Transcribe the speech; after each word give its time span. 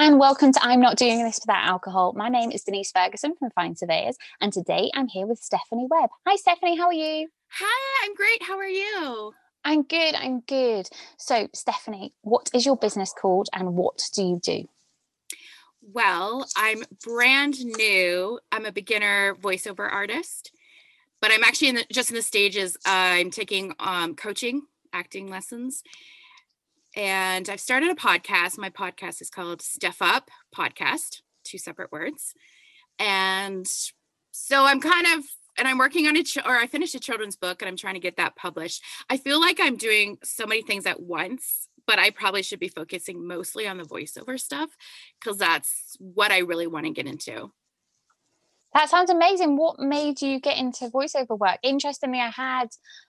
and 0.00 0.20
welcome 0.20 0.52
to 0.52 0.62
I'm 0.62 0.80
Not 0.80 0.96
Doing 0.96 1.24
This 1.24 1.40
Without 1.42 1.66
Alcohol. 1.66 2.12
My 2.12 2.28
name 2.28 2.52
is 2.52 2.62
Denise 2.62 2.92
Ferguson 2.92 3.34
from 3.36 3.50
Find 3.50 3.76
Surveyors, 3.76 4.16
and 4.40 4.52
today 4.52 4.92
I'm 4.94 5.08
here 5.08 5.26
with 5.26 5.40
Stephanie 5.40 5.88
Webb. 5.90 6.10
Hi, 6.24 6.36
Stephanie, 6.36 6.76
how 6.78 6.86
are 6.86 6.92
you? 6.92 7.28
Hi, 7.48 8.06
I'm 8.06 8.14
great. 8.14 8.40
How 8.44 8.56
are 8.58 8.68
you? 8.68 9.32
I'm 9.64 9.82
good, 9.82 10.14
I'm 10.14 10.38
good. 10.42 10.88
So, 11.16 11.48
Stephanie, 11.52 12.14
what 12.22 12.48
is 12.54 12.64
your 12.64 12.76
business 12.76 13.12
called 13.12 13.48
and 13.52 13.74
what 13.74 14.00
do 14.14 14.22
you 14.22 14.40
do? 14.40 14.68
Well, 15.82 16.46
I'm 16.56 16.84
brand 17.02 17.56
new. 17.64 18.38
I'm 18.52 18.66
a 18.66 18.72
beginner 18.72 19.34
voiceover 19.34 19.92
artist, 19.92 20.52
but 21.20 21.32
I'm 21.32 21.42
actually 21.42 21.70
in 21.70 21.74
the, 21.74 21.84
just 21.90 22.10
in 22.10 22.14
the 22.14 22.22
stages. 22.22 22.76
Uh, 22.86 23.18
I'm 23.18 23.32
taking 23.32 23.74
um, 23.80 24.14
coaching, 24.14 24.62
acting 24.92 25.28
lessons, 25.28 25.82
and 26.98 27.48
I've 27.48 27.60
started 27.60 27.90
a 27.90 27.94
podcast. 27.94 28.58
My 28.58 28.70
podcast 28.70 29.22
is 29.22 29.30
called 29.30 29.62
Steph 29.62 30.02
Up 30.02 30.32
Podcast, 30.54 31.22
two 31.44 31.56
separate 31.56 31.92
words. 31.92 32.34
And 32.98 33.64
so 34.32 34.64
I'm 34.64 34.80
kind 34.80 35.06
of, 35.06 35.24
and 35.56 35.68
I'm 35.68 35.78
working 35.78 36.08
on 36.08 36.16
it, 36.16 36.36
or 36.44 36.56
I 36.56 36.66
finished 36.66 36.96
a 36.96 37.00
children's 37.00 37.36
book 37.36 37.62
and 37.62 37.68
I'm 37.68 37.76
trying 37.76 37.94
to 37.94 38.00
get 38.00 38.16
that 38.16 38.34
published. 38.34 38.82
I 39.08 39.16
feel 39.16 39.40
like 39.40 39.60
I'm 39.60 39.76
doing 39.76 40.18
so 40.24 40.44
many 40.44 40.62
things 40.62 40.86
at 40.86 41.00
once, 41.00 41.68
but 41.86 42.00
I 42.00 42.10
probably 42.10 42.42
should 42.42 42.58
be 42.58 42.66
focusing 42.66 43.28
mostly 43.28 43.68
on 43.68 43.78
the 43.78 43.84
voiceover 43.84 44.38
stuff 44.38 44.70
because 45.20 45.38
that's 45.38 45.96
what 46.00 46.32
I 46.32 46.38
really 46.38 46.66
want 46.66 46.86
to 46.86 46.92
get 46.92 47.06
into. 47.06 47.52
That 48.74 48.90
sounds 48.90 49.10
amazing. 49.10 49.56
What 49.56 49.78
made 49.78 50.20
you 50.20 50.40
get 50.40 50.58
into 50.58 50.90
voiceover 50.90 51.38
work? 51.38 51.58
Interestingly, 51.62 52.20
I 52.20 52.28
had 52.28 52.68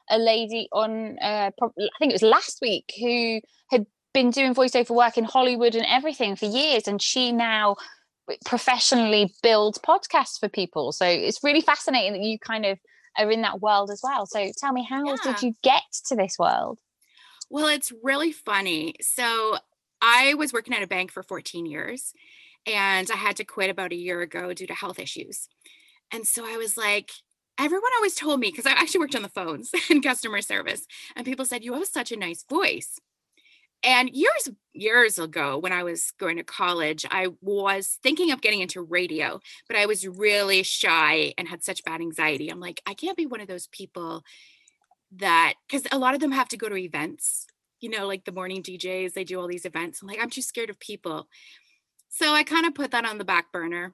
a 0.09 0.17
lady 0.17 0.69
on, 0.71 1.17
uh, 1.19 1.51
I 1.61 1.69
think 1.99 2.11
it 2.11 2.13
was 2.13 2.21
last 2.21 2.59
week, 2.61 2.93
who 2.99 3.41
had 3.69 3.85
been 4.13 4.31
doing 4.31 4.55
voiceover 4.55 4.95
work 4.95 5.17
in 5.17 5.25
Hollywood 5.25 5.75
and 5.75 5.85
everything 5.85 6.35
for 6.35 6.45
years, 6.45 6.87
and 6.87 7.01
she 7.01 7.31
now 7.31 7.75
professionally 8.45 9.33
builds 9.43 9.77
podcasts 9.79 10.39
for 10.39 10.49
people. 10.49 10.91
So 10.91 11.05
it's 11.05 11.43
really 11.43 11.61
fascinating 11.61 12.13
that 12.13 12.21
you 12.21 12.39
kind 12.39 12.65
of 12.65 12.79
are 13.17 13.29
in 13.29 13.41
that 13.41 13.61
world 13.61 13.89
as 13.91 14.01
well. 14.03 14.25
So 14.25 14.51
tell 14.57 14.71
me, 14.71 14.85
how 14.89 15.03
yeah. 15.03 15.15
did 15.23 15.41
you 15.41 15.55
get 15.61 15.83
to 16.07 16.15
this 16.15 16.37
world? 16.39 16.79
Well, 17.49 17.67
it's 17.67 17.91
really 18.03 18.31
funny. 18.31 18.95
So 19.01 19.57
I 20.01 20.35
was 20.35 20.53
working 20.53 20.73
at 20.73 20.83
a 20.83 20.87
bank 20.87 21.11
for 21.11 21.23
14 21.23 21.65
years 21.65 22.13
and 22.69 23.09
I 23.11 23.15
had 23.15 23.35
to 23.37 23.43
quit 23.43 23.69
about 23.69 23.91
a 23.91 23.97
year 23.97 24.21
ago 24.21 24.53
due 24.53 24.67
to 24.67 24.73
health 24.73 24.99
issues. 24.99 25.47
And 26.11 26.25
so 26.25 26.45
I 26.45 26.57
was 26.57 26.77
like, 26.77 27.11
everyone 27.59 27.91
always 27.97 28.15
told 28.15 28.39
me, 28.39 28.49
because 28.49 28.65
I 28.65 28.71
actually 28.71 29.01
worked 29.01 29.15
on 29.15 29.21
the 29.21 29.29
phones 29.29 29.71
and 29.89 30.03
customer 30.03 30.41
service, 30.41 30.85
and 31.15 31.25
people 31.25 31.45
said, 31.45 31.63
You 31.63 31.73
have 31.73 31.85
such 31.85 32.11
a 32.11 32.17
nice 32.17 32.43
voice. 32.49 32.99
And 33.81 34.09
years, 34.09 34.49
years 34.73 35.19
ago, 35.19 35.57
when 35.57 35.71
I 35.71 35.83
was 35.83 36.11
going 36.19 36.35
to 36.35 36.43
college, 36.43 37.05
I 37.09 37.27
was 37.41 37.97
thinking 38.03 38.31
of 38.31 38.41
getting 38.41 38.59
into 38.59 38.81
radio, 38.81 39.39
but 39.67 39.77
I 39.77 39.85
was 39.85 40.05
really 40.05 40.63
shy 40.63 41.33
and 41.37 41.47
had 41.47 41.63
such 41.63 41.85
bad 41.85 42.01
anxiety. 42.01 42.49
I'm 42.49 42.59
like, 42.59 42.81
I 42.85 42.93
can't 42.93 43.15
be 43.15 43.25
one 43.25 43.39
of 43.39 43.47
those 43.47 43.67
people 43.67 44.23
that, 45.15 45.53
because 45.65 45.87
a 45.93 45.97
lot 45.97 46.13
of 46.13 46.19
them 46.19 46.33
have 46.33 46.49
to 46.49 46.57
go 46.57 46.67
to 46.67 46.75
events, 46.75 47.47
you 47.79 47.89
know, 47.89 48.05
like 48.05 48.25
the 48.25 48.33
morning 48.33 48.61
DJs, 48.61 49.13
they 49.13 49.23
do 49.23 49.39
all 49.39 49.47
these 49.47 49.65
events. 49.65 50.01
I'm 50.01 50.09
like, 50.09 50.19
I'm 50.21 50.29
too 50.29 50.41
scared 50.41 50.69
of 50.69 50.79
people. 50.81 51.29
So 52.09 52.33
I 52.33 52.43
kind 52.43 52.65
of 52.65 52.75
put 52.75 52.91
that 52.91 53.05
on 53.05 53.17
the 53.17 53.25
back 53.25 53.51
burner 53.51 53.93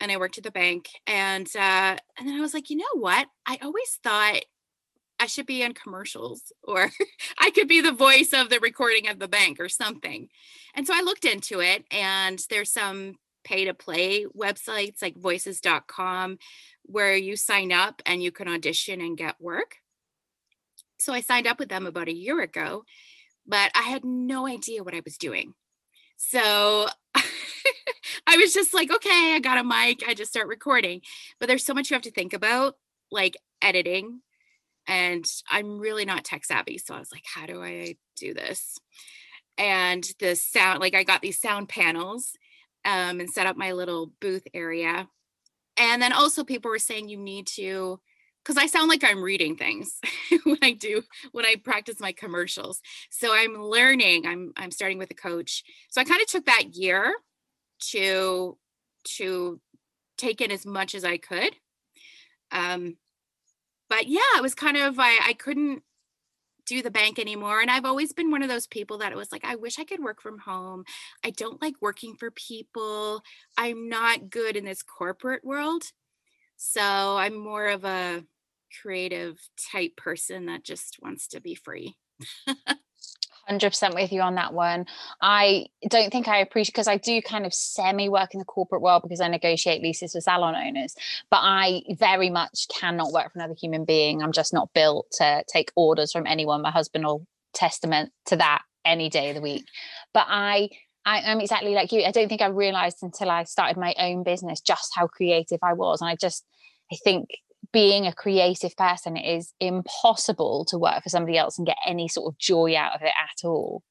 and 0.00 0.10
I 0.10 0.16
worked 0.16 0.38
at 0.38 0.44
the 0.44 0.50
bank. 0.50 0.88
And 1.06 1.46
uh, 1.54 1.96
and 2.18 2.28
then 2.28 2.36
I 2.36 2.40
was 2.40 2.54
like, 2.54 2.70
you 2.70 2.76
know 2.76 2.84
what? 2.94 3.28
I 3.46 3.58
always 3.62 3.98
thought 4.02 4.40
I 5.20 5.26
should 5.26 5.46
be 5.46 5.62
in 5.62 5.74
commercials 5.74 6.52
or 6.64 6.90
I 7.38 7.50
could 7.50 7.68
be 7.68 7.80
the 7.80 7.92
voice 7.92 8.32
of 8.32 8.48
the 8.48 8.58
recording 8.60 9.08
of 9.08 9.18
the 9.18 9.28
bank 9.28 9.60
or 9.60 9.68
something. 9.68 10.28
And 10.74 10.86
so 10.86 10.94
I 10.96 11.02
looked 11.02 11.26
into 11.26 11.60
it 11.60 11.84
and 11.90 12.42
there's 12.48 12.72
some 12.72 13.16
pay 13.44 13.66
to 13.66 13.74
play 13.74 14.26
websites 14.26 15.02
like 15.02 15.16
voices.com 15.16 16.38
where 16.84 17.14
you 17.14 17.36
sign 17.36 17.72
up 17.72 18.02
and 18.06 18.22
you 18.22 18.32
can 18.32 18.48
audition 18.48 19.00
and 19.00 19.16
get 19.16 19.40
work. 19.40 19.76
So 20.98 21.12
I 21.12 21.20
signed 21.20 21.46
up 21.46 21.58
with 21.58 21.68
them 21.68 21.86
about 21.86 22.08
a 22.08 22.14
year 22.14 22.40
ago, 22.40 22.84
but 23.46 23.70
I 23.74 23.82
had 23.82 24.04
no 24.04 24.46
idea 24.46 24.82
what 24.82 24.94
I 24.94 25.02
was 25.04 25.16
doing. 25.16 25.54
So 26.16 26.88
I 28.26 28.36
was 28.36 28.52
just 28.52 28.74
like, 28.74 28.92
okay, 28.92 29.34
I 29.34 29.40
got 29.40 29.58
a 29.58 29.64
mic, 29.64 30.02
I 30.06 30.14
just 30.14 30.30
start 30.30 30.48
recording. 30.48 31.02
But 31.38 31.48
there's 31.48 31.64
so 31.64 31.74
much 31.74 31.90
you 31.90 31.94
have 31.94 32.02
to 32.02 32.10
think 32.10 32.32
about, 32.32 32.76
like 33.10 33.36
editing. 33.62 34.20
And 34.86 35.24
I'm 35.48 35.78
really 35.78 36.04
not 36.04 36.24
tech 36.24 36.44
savvy. 36.44 36.78
So 36.78 36.94
I 36.94 36.98
was 36.98 37.12
like, 37.12 37.24
how 37.24 37.46
do 37.46 37.62
I 37.62 37.96
do 38.16 38.34
this? 38.34 38.78
And 39.58 40.04
the 40.18 40.36
sound, 40.36 40.80
like 40.80 40.94
I 40.94 41.04
got 41.04 41.22
these 41.22 41.40
sound 41.40 41.68
panels 41.68 42.32
um, 42.84 43.20
and 43.20 43.30
set 43.30 43.46
up 43.46 43.56
my 43.56 43.72
little 43.72 44.12
booth 44.20 44.46
area. 44.54 45.08
And 45.76 46.00
then 46.00 46.12
also 46.12 46.44
people 46.44 46.70
were 46.70 46.78
saying 46.78 47.08
you 47.08 47.18
need 47.18 47.46
to 47.48 48.00
because 48.42 48.56
I 48.56 48.66
sound 48.66 48.88
like 48.88 49.04
I'm 49.04 49.22
reading 49.22 49.56
things 49.56 50.00
when 50.44 50.58
I 50.62 50.72
do 50.72 51.02
when 51.32 51.44
I 51.44 51.56
practice 51.62 52.00
my 52.00 52.12
commercials. 52.12 52.80
So 53.10 53.34
I'm 53.34 53.54
learning. 53.54 54.26
I'm 54.26 54.52
I'm 54.56 54.70
starting 54.70 54.98
with 54.98 55.10
a 55.10 55.14
coach. 55.14 55.62
So 55.90 56.00
I 56.00 56.04
kind 56.04 56.20
of 56.20 56.26
took 56.26 56.46
that 56.46 56.74
year 56.74 57.12
to 57.80 58.56
to 59.16 59.60
take 60.18 60.40
in 60.40 60.50
as 60.50 60.66
much 60.66 60.94
as 60.94 61.04
I 61.04 61.16
could. 61.16 61.54
Um, 62.52 62.96
but 63.88 64.06
yeah, 64.06 64.36
it 64.36 64.42
was 64.42 64.54
kind 64.54 64.76
of 64.76 64.98
I, 64.98 65.18
I 65.28 65.32
couldn't 65.34 65.82
do 66.66 66.82
the 66.82 66.90
bank 66.90 67.18
anymore. 67.18 67.60
And 67.60 67.70
I've 67.70 67.84
always 67.84 68.12
been 68.12 68.30
one 68.30 68.42
of 68.42 68.48
those 68.48 68.68
people 68.68 68.98
that 68.98 69.10
it 69.10 69.16
was 69.18 69.32
like, 69.32 69.44
I 69.44 69.56
wish 69.56 69.78
I 69.78 69.84
could 69.84 70.02
work 70.02 70.22
from 70.22 70.38
home. 70.38 70.84
I 71.24 71.30
don't 71.30 71.60
like 71.60 71.74
working 71.80 72.14
for 72.14 72.30
people. 72.30 73.22
I'm 73.58 73.88
not 73.88 74.30
good 74.30 74.56
in 74.56 74.64
this 74.64 74.82
corporate 74.82 75.44
world. 75.44 75.82
So 76.56 76.80
I'm 76.80 77.36
more 77.36 77.66
of 77.66 77.84
a 77.84 78.22
creative 78.80 79.36
type 79.72 79.96
person 79.96 80.46
that 80.46 80.62
just 80.62 80.98
wants 81.02 81.26
to 81.28 81.40
be 81.40 81.56
free. 81.56 81.96
100% 83.50 83.94
with 83.94 84.12
you 84.12 84.20
on 84.20 84.34
that 84.36 84.52
one. 84.52 84.86
I 85.20 85.66
don't 85.88 86.10
think 86.10 86.28
I 86.28 86.38
appreciate 86.38 86.72
because 86.72 86.88
I 86.88 86.96
do 86.96 87.20
kind 87.22 87.46
of 87.46 87.54
semi 87.54 88.08
work 88.08 88.34
in 88.34 88.38
the 88.38 88.44
corporate 88.44 88.82
world 88.82 89.02
because 89.02 89.20
I 89.20 89.28
negotiate 89.28 89.82
leases 89.82 90.12
for 90.12 90.20
salon 90.20 90.54
owners, 90.54 90.94
but 91.30 91.40
I 91.42 91.82
very 91.90 92.30
much 92.30 92.68
cannot 92.68 93.12
work 93.12 93.32
for 93.32 93.38
another 93.38 93.54
human 93.58 93.84
being. 93.84 94.22
I'm 94.22 94.32
just 94.32 94.52
not 94.52 94.72
built 94.74 95.10
to 95.18 95.44
take 95.48 95.72
orders 95.76 96.12
from 96.12 96.26
anyone. 96.26 96.62
My 96.62 96.70
husband 96.70 97.04
will 97.04 97.26
testament 97.52 98.12
to 98.26 98.36
that 98.36 98.62
any 98.84 99.08
day 99.08 99.30
of 99.30 99.36
the 99.36 99.42
week. 99.42 99.64
But 100.14 100.26
I 100.28 100.70
I 101.04 101.20
am 101.20 101.40
exactly 101.40 101.74
like 101.74 101.92
you. 101.92 102.04
I 102.04 102.10
don't 102.10 102.28
think 102.28 102.42
I 102.42 102.48
realized 102.48 102.98
until 103.02 103.30
I 103.30 103.44
started 103.44 103.78
my 103.78 103.94
own 103.98 104.22
business 104.22 104.60
just 104.60 104.92
how 104.94 105.06
creative 105.06 105.58
I 105.62 105.72
was. 105.72 106.00
And 106.00 106.10
I 106.10 106.16
just 106.16 106.44
I 106.92 106.96
think 107.02 107.28
being 107.72 108.06
a 108.06 108.12
creative 108.12 108.76
person 108.76 109.16
it 109.16 109.26
is 109.26 109.52
impossible 109.60 110.64
to 110.68 110.78
work 110.78 111.02
for 111.02 111.08
somebody 111.08 111.38
else 111.38 111.58
and 111.58 111.66
get 111.66 111.76
any 111.86 112.08
sort 112.08 112.32
of 112.32 112.38
joy 112.38 112.76
out 112.76 112.94
of 112.94 113.02
it 113.02 113.12
at 113.16 113.46
all. 113.46 113.82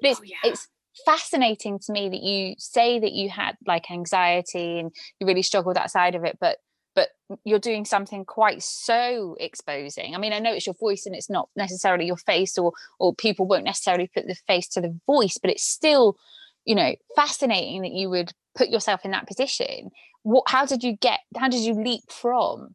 But 0.00 0.10
it's, 0.10 0.20
oh, 0.20 0.24
yeah. 0.24 0.50
it's 0.50 0.68
fascinating 1.04 1.78
to 1.78 1.92
me 1.92 2.08
that 2.08 2.22
you 2.22 2.54
say 2.58 2.98
that 2.98 3.12
you 3.12 3.28
had 3.28 3.56
like 3.66 3.90
anxiety 3.90 4.78
and 4.78 4.90
you 5.20 5.26
really 5.26 5.42
struggle 5.42 5.70
with 5.70 5.76
that 5.76 5.90
side 5.90 6.14
of 6.14 6.24
it 6.24 6.38
but 6.40 6.56
but 6.94 7.10
you're 7.44 7.58
doing 7.58 7.84
something 7.84 8.24
quite 8.24 8.62
so 8.62 9.36
exposing. 9.38 10.14
I 10.14 10.18
mean 10.18 10.32
i 10.32 10.38
know 10.38 10.54
it's 10.54 10.66
your 10.66 10.74
voice 10.80 11.04
and 11.04 11.14
it's 11.14 11.28
not 11.28 11.50
necessarily 11.54 12.06
your 12.06 12.16
face 12.16 12.56
or 12.56 12.72
or 12.98 13.14
people 13.14 13.46
won't 13.46 13.64
necessarily 13.64 14.10
put 14.14 14.26
the 14.26 14.36
face 14.46 14.68
to 14.68 14.80
the 14.80 14.98
voice 15.06 15.36
but 15.40 15.50
it's 15.50 15.62
still 15.62 16.16
you 16.64 16.74
know 16.74 16.94
fascinating 17.14 17.82
that 17.82 17.92
you 17.92 18.08
would 18.08 18.32
put 18.56 18.68
yourself 18.68 19.04
in 19.04 19.10
that 19.10 19.26
position. 19.26 19.90
What 20.22 20.44
how 20.48 20.64
did 20.64 20.82
you 20.82 20.96
get 20.96 21.20
how 21.36 21.48
did 21.48 21.60
you 21.60 21.74
leap 21.74 22.10
from 22.10 22.74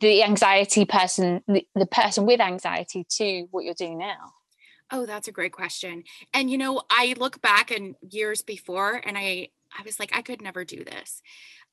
the 0.00 0.22
anxiety 0.22 0.84
person 0.84 1.42
the, 1.46 1.66
the 1.74 1.86
person 1.86 2.26
with 2.26 2.40
anxiety 2.40 3.06
to 3.08 3.46
what 3.50 3.64
you're 3.64 3.74
doing 3.74 3.98
now. 3.98 4.32
Oh 4.90 5.06
that's 5.06 5.28
a 5.28 5.32
great 5.32 5.52
question. 5.52 6.04
And 6.32 6.50
you 6.50 6.58
know 6.58 6.82
i 6.90 7.14
look 7.18 7.40
back 7.40 7.70
and 7.70 7.94
years 8.10 8.42
before 8.42 9.00
and 9.04 9.16
i 9.16 9.48
i 9.78 9.82
was 9.84 9.98
like 9.98 10.16
i 10.16 10.22
could 10.22 10.42
never 10.42 10.64
do 10.64 10.84
this. 10.84 11.22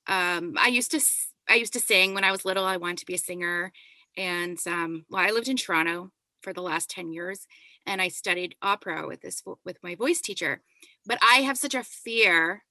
Um 0.08 0.56
i 0.58 0.68
used 0.68 0.92
to 0.92 1.02
i 1.50 1.56
used 1.56 1.74
to 1.74 1.80
sing 1.80 2.14
when 2.14 2.24
i 2.24 2.32
was 2.32 2.46
little. 2.46 2.66
I 2.66 2.78
wanted 2.78 3.00
to 3.00 3.06
be 3.06 3.16
a 3.16 3.20
singer. 3.20 3.72
And 4.18 4.58
um 4.68 5.06
well 5.10 5.24
i 5.26 5.32
lived 5.32 5.50
in 5.50 5.58
toronto 5.58 6.12
for 6.42 6.54
the 6.54 6.62
last 6.62 6.90
10 6.90 7.12
years 7.12 7.48
and 7.86 8.02
i 8.02 8.08
studied 8.08 8.56
opera 8.62 9.08
with 9.08 9.22
this 9.22 9.44
with 9.66 9.78
my 9.84 9.96
voice 9.96 10.22
teacher. 10.22 10.62
But 11.06 11.20
i 11.22 11.38
have 11.38 11.58
such 11.58 11.76
a 11.76 11.84
fear 11.84 12.64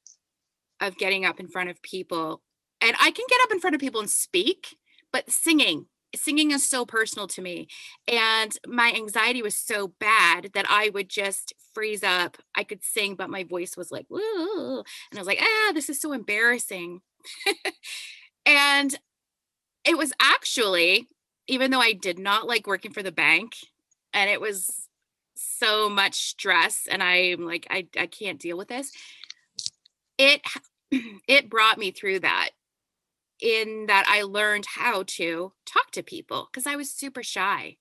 of 0.81 0.97
getting 0.97 1.27
up 1.27 1.39
in 1.39 1.49
front 1.49 1.69
of 1.69 1.83
people. 1.83 2.43
And 2.81 2.97
i 3.01 3.11
can 3.11 3.27
get 3.29 3.41
up 3.43 3.51
in 3.51 3.61
front 3.61 3.75
of 3.75 3.81
people 3.81 4.01
and 4.01 4.11
speak 4.11 4.77
but 5.13 5.31
singing 5.31 5.87
singing 6.15 6.51
is 6.51 6.69
so 6.69 6.85
personal 6.85 7.27
to 7.29 7.43
me 7.43 7.69
and 8.09 8.59
my 8.67 8.93
anxiety 8.93 9.43
was 9.43 9.57
so 9.57 9.89
bad 10.01 10.51
that 10.55 10.67
i 10.69 10.91
would 10.91 11.09
just 11.09 11.53
freeze 11.73 12.03
up 12.03 12.37
i 12.55 12.65
could 12.65 12.83
sing 12.83 13.15
but 13.15 13.31
my 13.31 13.45
voice 13.45 13.77
was 13.77 13.93
like 13.93 14.07
Whoa. 14.09 14.79
and 15.11 15.19
i 15.19 15.21
was 15.21 15.27
like 15.27 15.41
ah 15.41 15.73
this 15.73 15.89
is 15.89 16.01
so 16.01 16.13
embarrassing 16.13 17.01
and 18.47 18.99
it 19.85 19.97
was 19.97 20.13
actually 20.21 21.07
even 21.47 21.71
though 21.71 21.81
i 21.81 21.93
did 21.93 22.19
not 22.19 22.47
like 22.47 22.67
working 22.67 22.93
for 22.93 23.03
the 23.03 23.13
bank 23.13 23.53
and 24.13 24.29
it 24.29 24.41
was 24.41 24.89
so 25.37 25.89
much 25.89 26.15
stress 26.15 26.87
and 26.91 27.03
i'm 27.03 27.47
like 27.47 27.67
i, 27.71 27.87
I 27.97 28.07
can't 28.07 28.41
deal 28.41 28.59
with 28.59 28.69
this 28.69 28.91
it 30.19 30.43
it 31.29 31.49
brought 31.49 31.79
me 31.79 31.93
through 31.93 32.21
that 32.21 32.51
in 33.41 33.87
that 33.87 34.07
I 34.09 34.23
learned 34.23 34.67
how 34.67 35.05
to 35.07 35.53
talk 35.67 35.91
to 35.93 36.03
people 36.03 36.49
because 36.51 36.67
I 36.67 36.77
was 36.77 36.91
super 36.91 37.23
shy. 37.23 37.77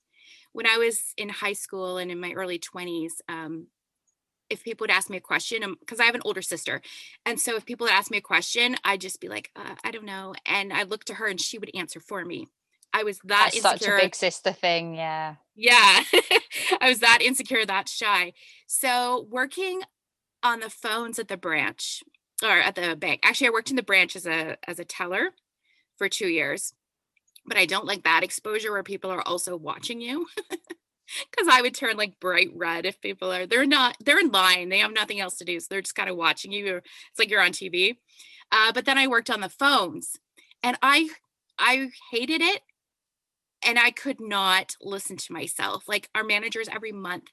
When 0.52 0.66
I 0.66 0.78
was 0.78 1.14
in 1.18 1.30
high 1.30 1.54
school 1.54 1.98
and 1.98 2.10
in 2.10 2.20
my 2.20 2.32
early 2.32 2.60
20s, 2.60 3.12
um, 3.28 3.68
if 4.50 4.64
people 4.64 4.86
would 4.86 4.92
ask 4.92 5.10
me 5.10 5.18
a 5.18 5.22
question, 5.22 5.76
because 5.80 6.00
um, 6.00 6.04
I 6.04 6.06
have 6.08 6.16
an 6.16 6.24
older 6.26 6.42
sister. 6.42 6.82
And 7.26 7.40
so 7.40 7.56
if 7.56 7.66
people 7.66 7.86
would 7.86 7.94
ask 7.94 8.10
me 8.10 8.18
a 8.18 8.22
question, 8.22 8.76
I'd 8.84 9.02
just 9.02 9.22
be 9.22 9.30
like, 9.30 9.52
uh, 9.56 9.76
I 9.84 9.92
don't 9.92 10.06
know. 10.06 10.34
And 10.46 10.74
I'd 10.74 10.90
look 10.90 11.06
to 11.06 11.16
her 11.16 11.28
and 11.28 11.40
she 11.40 11.60
would 11.60 11.70
answer 11.76 12.00
for 12.00 12.26
me. 12.26 12.48
I 12.92 13.04
was 13.04 13.20
that 13.26 13.52
That's 13.54 13.62
such 13.62 13.88
a 13.88 13.98
big 13.98 14.16
sister 14.16 14.52
thing. 14.52 14.96
Yeah. 14.96 15.36
Yeah. 15.56 16.04
I 16.82 16.90
was 16.90 17.00
that 17.00 17.20
insecure, 17.22 17.64
that 17.66 17.88
shy. 17.88 18.34
So 18.66 19.28
working 19.30 19.84
on 20.42 20.60
the 20.60 20.70
phones 20.70 21.20
at 21.20 21.28
the 21.28 21.38
branch 21.38 22.04
or 22.44 22.60
at 22.60 22.76
the 22.76 22.96
bank. 22.96 23.22
Actually, 23.24 23.48
I 23.48 23.52
worked 23.52 23.70
in 23.70 23.76
the 23.76 23.84
branch 23.84 24.16
as 24.16 24.26
a 24.26 24.58
as 24.68 24.80
a 24.80 24.86
teller 24.86 25.32
for 26.00 26.10
two 26.10 26.28
years, 26.28 26.74
but 27.46 27.58
I 27.58 27.68
don't 27.68 27.86
like 27.86 28.04
that 28.04 28.24
exposure 28.24 28.72
where 28.72 28.82
people 28.82 29.12
are 29.12 29.22
also 29.22 29.56
watching 29.56 30.02
you. 30.02 30.26
Cause 31.36 31.48
I 31.50 31.62
would 31.62 31.74
turn 31.74 31.98
like 31.98 32.20
bright 32.20 32.50
red 32.56 32.86
if 32.86 33.02
people 33.02 33.32
are 33.32 33.48
they're 33.48 33.66
not 33.66 33.96
they're 34.00 34.20
in 34.20 34.32
line. 34.32 34.70
They 34.70 34.80
have 34.80 34.94
nothing 34.94 35.20
else 35.20 35.38
to 35.38 35.46
do. 35.46 35.60
So 35.60 35.68
they're 35.70 35.82
just 35.82 35.96
kind 35.96 36.10
of 36.10 36.16
watching 36.16 36.52
you. 36.52 36.78
It's 36.78 37.20
like 37.20 37.32
you're 37.32 37.42
on 37.42 37.52
TV. 37.52 37.98
Uh, 38.52 38.72
but 38.72 38.86
then 38.86 38.98
I 38.98 39.08
worked 39.08 39.30
on 39.30 39.42
the 39.42 39.50
phones 39.50 40.18
and 40.62 40.78
I 40.84 41.10
I 41.58 41.90
hated 42.12 42.42
it 42.42 42.62
and 43.66 43.80
I 43.80 43.92
could 43.92 44.20
not 44.20 44.76
listen 44.82 45.18
to 45.18 45.34
myself. 45.34 45.86
Like 45.88 46.10
our 46.14 46.24
managers 46.24 46.70
every 46.72 46.92
month, 46.92 47.26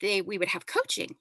they 0.00 0.20
we 0.20 0.38
would 0.38 0.48
have 0.48 0.66
coaching. 0.66 1.16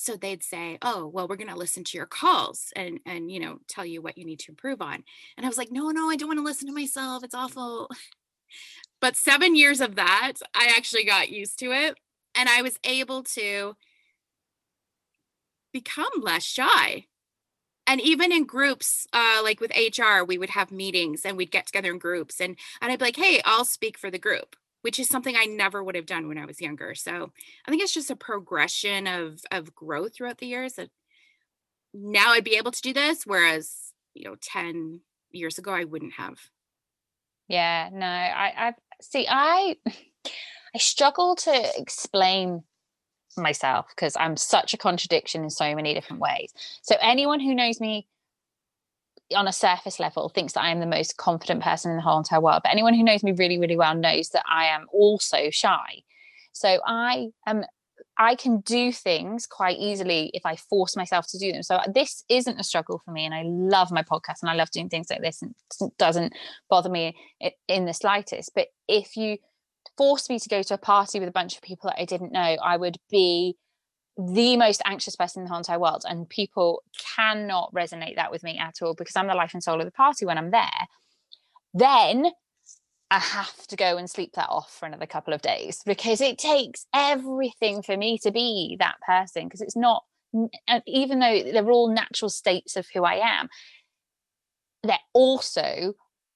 So 0.00 0.16
they'd 0.16 0.44
say, 0.44 0.78
"Oh, 0.80 1.08
well, 1.08 1.26
we're 1.26 1.34
going 1.36 1.48
to 1.50 1.56
listen 1.56 1.82
to 1.84 1.96
your 1.98 2.06
calls 2.06 2.72
and 2.76 3.00
and 3.04 3.32
you 3.32 3.40
know 3.40 3.58
tell 3.68 3.84
you 3.84 4.00
what 4.00 4.16
you 4.16 4.24
need 4.24 4.38
to 4.40 4.52
improve 4.52 4.80
on." 4.80 5.02
And 5.36 5.44
I 5.44 5.48
was 5.48 5.58
like, 5.58 5.72
"No, 5.72 5.90
no, 5.90 6.08
I 6.08 6.16
don't 6.16 6.28
want 6.28 6.38
to 6.38 6.44
listen 6.44 6.68
to 6.68 6.74
myself. 6.74 7.24
It's 7.24 7.34
awful." 7.34 7.90
But 9.00 9.16
7 9.16 9.54
years 9.56 9.80
of 9.80 9.94
that, 9.96 10.34
I 10.54 10.72
actually 10.76 11.04
got 11.04 11.28
used 11.30 11.58
to 11.60 11.72
it 11.72 11.96
and 12.34 12.48
I 12.48 12.62
was 12.62 12.78
able 12.84 13.22
to 13.24 13.76
become 15.72 16.10
less 16.20 16.44
shy 16.44 17.04
and 17.86 18.00
even 18.00 18.32
in 18.32 18.44
groups 18.46 19.06
uh, 19.12 19.40
like 19.42 19.60
with 19.60 19.72
hr 19.98 20.24
we 20.24 20.38
would 20.38 20.50
have 20.50 20.70
meetings 20.72 21.24
and 21.24 21.36
we'd 21.36 21.50
get 21.50 21.66
together 21.66 21.90
in 21.92 21.98
groups 21.98 22.40
and, 22.40 22.56
and 22.80 22.92
i'd 22.92 22.98
be 22.98 23.06
like 23.06 23.16
hey 23.16 23.40
i'll 23.44 23.64
speak 23.64 23.98
for 23.98 24.10
the 24.10 24.18
group 24.18 24.56
which 24.82 24.98
is 24.98 25.08
something 25.08 25.36
i 25.36 25.44
never 25.44 25.82
would 25.82 25.94
have 25.94 26.06
done 26.06 26.28
when 26.28 26.38
i 26.38 26.44
was 26.44 26.60
younger 26.60 26.94
so 26.94 27.32
i 27.66 27.70
think 27.70 27.82
it's 27.82 27.94
just 27.94 28.10
a 28.10 28.16
progression 28.16 29.06
of 29.06 29.40
of 29.50 29.74
growth 29.74 30.14
throughout 30.14 30.38
the 30.38 30.46
years 30.46 30.74
that 30.74 30.90
now 31.92 32.32
i'd 32.32 32.44
be 32.44 32.56
able 32.56 32.70
to 32.70 32.82
do 32.82 32.92
this 32.92 33.24
whereas 33.24 33.92
you 34.14 34.24
know 34.24 34.36
10 34.40 35.00
years 35.30 35.58
ago 35.58 35.72
i 35.72 35.84
wouldn't 35.84 36.14
have 36.14 36.38
yeah 37.48 37.88
no 37.92 38.06
i 38.06 38.68
i 38.68 38.74
see 39.00 39.26
i 39.28 39.76
i 40.74 40.78
struggle 40.78 41.34
to 41.34 41.70
explain 41.76 42.62
myself 43.38 43.86
because 43.94 44.16
I'm 44.18 44.36
such 44.36 44.74
a 44.74 44.78
contradiction 44.78 45.42
in 45.42 45.50
so 45.50 45.74
many 45.74 45.94
different 45.94 46.20
ways. 46.20 46.52
So 46.82 46.96
anyone 47.00 47.40
who 47.40 47.54
knows 47.54 47.80
me 47.80 48.06
on 49.34 49.48
a 49.48 49.52
surface 49.52 50.00
level 50.00 50.28
thinks 50.28 50.54
that 50.54 50.62
I 50.62 50.70
am 50.70 50.80
the 50.80 50.86
most 50.86 51.16
confident 51.16 51.62
person 51.62 51.90
in 51.90 51.96
the 51.96 52.02
whole 52.02 52.18
entire 52.18 52.40
world. 52.40 52.62
But 52.64 52.72
anyone 52.72 52.94
who 52.94 53.02
knows 53.02 53.22
me 53.22 53.32
really, 53.32 53.58
really 53.58 53.76
well 53.76 53.94
knows 53.94 54.30
that 54.30 54.44
I 54.50 54.66
am 54.66 54.86
also 54.92 55.50
shy. 55.50 56.02
So 56.52 56.80
I 56.86 57.28
am 57.46 57.64
I 58.20 58.34
can 58.34 58.60
do 58.60 58.90
things 58.90 59.46
quite 59.46 59.78
easily 59.78 60.32
if 60.34 60.44
I 60.44 60.56
force 60.56 60.96
myself 60.96 61.26
to 61.28 61.38
do 61.38 61.52
them. 61.52 61.62
So 61.62 61.78
this 61.92 62.24
isn't 62.28 62.58
a 62.58 62.64
struggle 62.64 63.00
for 63.04 63.12
me. 63.12 63.24
And 63.24 63.32
I 63.32 63.42
love 63.44 63.92
my 63.92 64.02
podcast 64.02 64.42
and 64.42 64.50
I 64.50 64.54
love 64.54 64.72
doing 64.72 64.88
things 64.88 65.08
like 65.08 65.22
this 65.22 65.40
and 65.40 65.54
it 65.80 65.92
doesn't 65.98 66.32
bother 66.68 66.90
me 66.90 67.16
in 67.68 67.84
the 67.84 67.94
slightest. 67.94 68.50
But 68.56 68.68
if 68.88 69.16
you 69.16 69.38
forced 69.96 70.30
me 70.30 70.40
to 70.40 70.48
go 70.48 70.62
to 70.62 70.74
a 70.74 70.78
party 70.78 71.20
with 71.20 71.28
a 71.28 71.32
bunch 71.32 71.54
of 71.54 71.62
people 71.62 71.90
that 71.90 72.00
I 72.00 72.04
didn't 72.04 72.32
know, 72.32 72.40
I 72.40 72.76
would 72.76 72.96
be 73.08 73.56
the 74.18 74.56
most 74.56 74.82
anxious 74.84 75.14
person 75.14 75.40
in 75.40 75.44
the 75.44 75.50
whole 75.50 75.58
entire 75.58 75.78
world. 75.78 76.04
And 76.08 76.28
people 76.28 76.82
cannot 77.16 77.72
resonate 77.72 78.16
that 78.16 78.32
with 78.32 78.42
me 78.42 78.58
at 78.58 78.82
all 78.82 78.94
because 78.94 79.14
I'm 79.16 79.28
the 79.28 79.34
life 79.34 79.54
and 79.54 79.62
soul 79.62 79.78
of 79.78 79.86
the 79.86 79.92
party 79.92 80.26
when 80.26 80.36
I'm 80.36 80.50
there. 80.50 80.88
Then 81.72 82.26
I 83.10 83.20
have 83.20 83.66
to 83.68 83.76
go 83.76 83.96
and 83.96 84.10
sleep 84.10 84.32
that 84.34 84.50
off 84.50 84.74
for 84.74 84.86
another 84.86 85.06
couple 85.06 85.32
of 85.32 85.40
days 85.40 85.82
because 85.86 86.20
it 86.20 86.36
takes 86.36 86.86
everything 86.92 87.82
for 87.82 87.96
me 87.96 88.18
to 88.18 88.30
be 88.30 88.76
that 88.80 88.96
person 89.06 89.44
because 89.44 89.60
it's 89.60 89.76
not, 89.76 90.04
even 90.86 91.20
though 91.20 91.42
they're 91.44 91.70
all 91.70 91.88
natural 91.88 92.28
states 92.28 92.76
of 92.76 92.86
who 92.92 93.04
I 93.04 93.14
am, 93.14 93.48
they're 94.82 94.98
also 95.14 95.94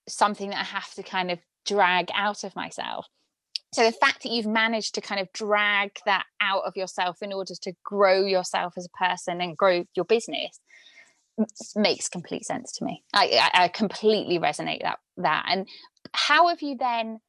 something 0.08 0.50
that 0.50 0.61
I 0.61 0.64
have 0.64 0.93
to 0.94 1.02
kind 1.02 1.31
of 1.31 1.40
drag 1.67 2.11
out 2.14 2.44
of 2.44 2.56
myself 2.56 3.06
so 3.72 3.84
the 3.84 3.92
fact 3.92 4.22
that 4.22 4.32
you've 4.32 4.46
managed 4.46 4.94
to 4.94 5.00
kind 5.00 5.20
of 5.20 5.32
drag 5.32 5.98
that 6.04 6.24
out 6.40 6.64
of 6.64 6.76
yourself 6.76 7.22
in 7.22 7.32
order 7.32 7.54
to 7.62 7.72
grow 7.84 8.24
yourself 8.24 8.74
as 8.76 8.86
a 8.86 8.96
person 8.96 9.40
and 9.40 9.56
grow 9.56 9.84
your 9.94 10.04
business 10.04 10.60
makes 11.74 12.08
complete 12.08 12.44
sense 12.44 12.72
to 12.72 12.84
me. 12.84 13.02
I, 13.14 13.50
I 13.54 13.69
completely 13.69 14.38
resonate 14.38 14.82
that 14.82 14.98
that. 15.16 15.46
And 15.48 15.66
how 16.12 16.48
have 16.48 16.60
you 16.60 16.76
then 16.76 17.20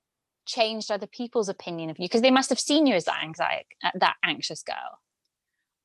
changed 0.46 0.92
other 0.92 1.08
people's 1.08 1.48
opinion 1.48 1.90
of 1.90 1.98
you? 1.98 2.06
Because 2.06 2.22
they 2.22 2.32
must 2.32 2.50
have 2.50 2.60
seen 2.60 2.86
you 2.86 2.96
as 2.96 3.06
that 3.06 3.24
anxiety 3.24 3.66
uh, 3.84 3.92
that 3.96 4.16
anxious 4.24 4.64
girl. 4.64 5.00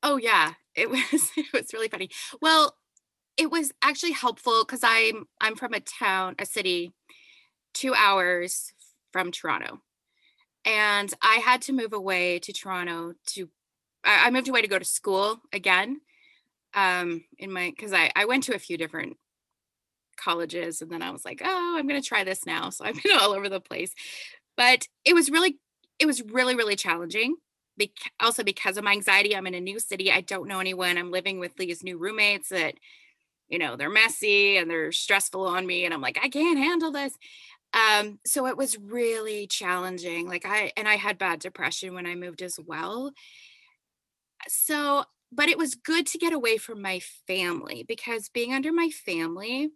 Oh 0.02 0.16
yeah. 0.16 0.54
It 0.74 0.90
was 0.90 1.30
it 1.36 1.46
was 1.52 1.72
really 1.72 1.88
funny. 1.88 2.10
Well 2.42 2.74
it 3.38 3.50
was 3.50 3.72
actually 3.82 4.12
helpful 4.12 4.64
because 4.66 4.80
i'm 4.82 5.24
i'm 5.40 5.56
from 5.56 5.72
a 5.72 5.80
town 5.80 6.34
a 6.38 6.44
city 6.44 6.92
two 7.72 7.94
hours 7.94 8.72
from 9.12 9.30
toronto 9.30 9.80
and 10.68 11.12
I 11.22 11.36
had 11.36 11.62
to 11.62 11.72
move 11.72 11.94
away 11.94 12.38
to 12.40 12.52
Toronto 12.52 13.14
to 13.28 13.48
I, 14.04 14.30
moved 14.30 14.48
away 14.48 14.62
to 14.62 14.68
go 14.68 14.78
to 14.78 14.84
school 14.84 15.40
again. 15.52 16.00
Um, 16.74 17.24
in 17.38 17.50
my 17.50 17.70
because 17.74 17.92
I, 17.92 18.12
I 18.14 18.26
went 18.26 18.44
to 18.44 18.54
a 18.54 18.58
few 18.58 18.76
different 18.76 19.16
colleges 20.16 20.82
and 20.82 20.90
then 20.90 21.02
I 21.02 21.10
was 21.10 21.24
like, 21.24 21.40
oh, 21.42 21.76
I'm 21.78 21.88
gonna 21.88 22.02
try 22.02 22.22
this 22.22 22.44
now. 22.44 22.68
So 22.70 22.84
I've 22.84 23.02
been 23.02 23.16
all 23.20 23.32
over 23.32 23.48
the 23.48 23.60
place. 23.60 23.92
But 24.56 24.86
it 25.04 25.14
was 25.14 25.30
really, 25.30 25.58
it 25.98 26.06
was 26.06 26.22
really, 26.22 26.54
really 26.54 26.76
challenging. 26.76 27.36
Be- 27.78 27.92
also 28.20 28.44
because 28.44 28.76
of 28.76 28.84
my 28.84 28.92
anxiety, 28.92 29.34
I'm 29.34 29.46
in 29.46 29.54
a 29.54 29.60
new 29.60 29.80
city. 29.80 30.12
I 30.12 30.20
don't 30.20 30.48
know 30.48 30.60
anyone. 30.60 30.98
I'm 30.98 31.10
living 31.10 31.38
with 31.38 31.56
these 31.56 31.82
new 31.82 31.96
roommates 31.96 32.50
that, 32.50 32.74
you 33.48 33.58
know, 33.58 33.76
they're 33.76 33.88
messy 33.88 34.58
and 34.58 34.70
they're 34.70 34.92
stressful 34.92 35.46
on 35.46 35.66
me. 35.66 35.84
And 35.84 35.94
I'm 35.94 36.00
like, 36.02 36.18
I 36.22 36.28
can't 36.28 36.58
handle 36.58 36.92
this 36.92 37.16
um 37.74 38.18
so 38.26 38.46
it 38.46 38.56
was 38.56 38.78
really 38.78 39.46
challenging 39.46 40.26
like 40.26 40.46
i 40.46 40.72
and 40.76 40.88
i 40.88 40.96
had 40.96 41.18
bad 41.18 41.38
depression 41.38 41.94
when 41.94 42.06
i 42.06 42.14
moved 42.14 42.42
as 42.42 42.58
well. 42.64 43.12
So 44.48 45.04
but 45.30 45.48
it 45.48 45.58
was 45.58 45.74
good 45.74 46.06
to 46.06 46.18
get 46.18 46.32
away 46.32 46.56
from 46.56 46.80
my 46.80 47.00
family 47.26 47.84
because 47.86 48.30
being 48.30 48.54
under 48.54 48.72
my 48.72 48.88
family 48.88 49.70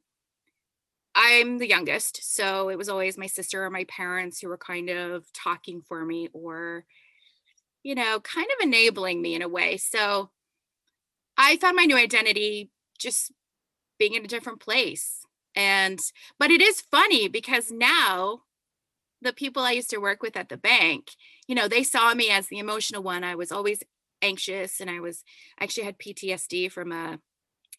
i'm 1.15 1.59
the 1.59 1.69
youngest 1.69 2.35
so 2.35 2.71
it 2.71 2.79
was 2.79 2.89
always 2.89 3.19
my 3.19 3.27
sister 3.27 3.65
or 3.65 3.71
my 3.71 3.85
parents 3.85 4.41
who 4.41 4.49
were 4.49 4.57
kind 4.57 4.89
of 4.89 5.31
talking 5.35 5.83
for 5.83 6.05
me 6.05 6.29
or 6.33 6.85
you 7.83 7.95
know 7.95 8.21
kind 8.21 8.47
of 8.47 8.65
enabling 8.65 9.21
me 9.21 9.35
in 9.35 9.43
a 9.43 9.49
way. 9.49 9.77
So 9.77 10.31
i 11.37 11.57
found 11.57 11.77
my 11.77 11.85
new 11.85 11.97
identity 11.97 12.71
just 12.99 13.33
being 13.99 14.15
in 14.15 14.25
a 14.25 14.29
different 14.29 14.61
place 14.61 15.23
and 15.55 15.99
but 16.39 16.51
it 16.51 16.61
is 16.61 16.81
funny 16.81 17.29
because 17.29 17.71
now 17.71 18.43
the 19.21 19.33
people 19.33 19.63
I 19.63 19.73
used 19.73 19.91
to 19.91 19.99
work 19.99 20.23
with 20.23 20.37
at 20.37 20.49
the 20.49 20.57
bank, 20.57 21.13
you 21.47 21.55
know, 21.55 21.69
they 21.69 21.85
saw 21.85 22.15
me 22.15 22.31
as 22.31 22.49
the 22.49 22.59
emotional 22.59 23.03
one. 23.03 23.25
I 23.25 23.35
was 23.35 23.53
always 23.53 23.83
anxious 24.21 24.81
and 24.81 24.91
I 24.91 25.01
was 25.01 25.23
actually 25.61 25.85
had 25.85 25.99
PTSD 25.99 26.71
from 26.71 26.93
a 26.93 27.19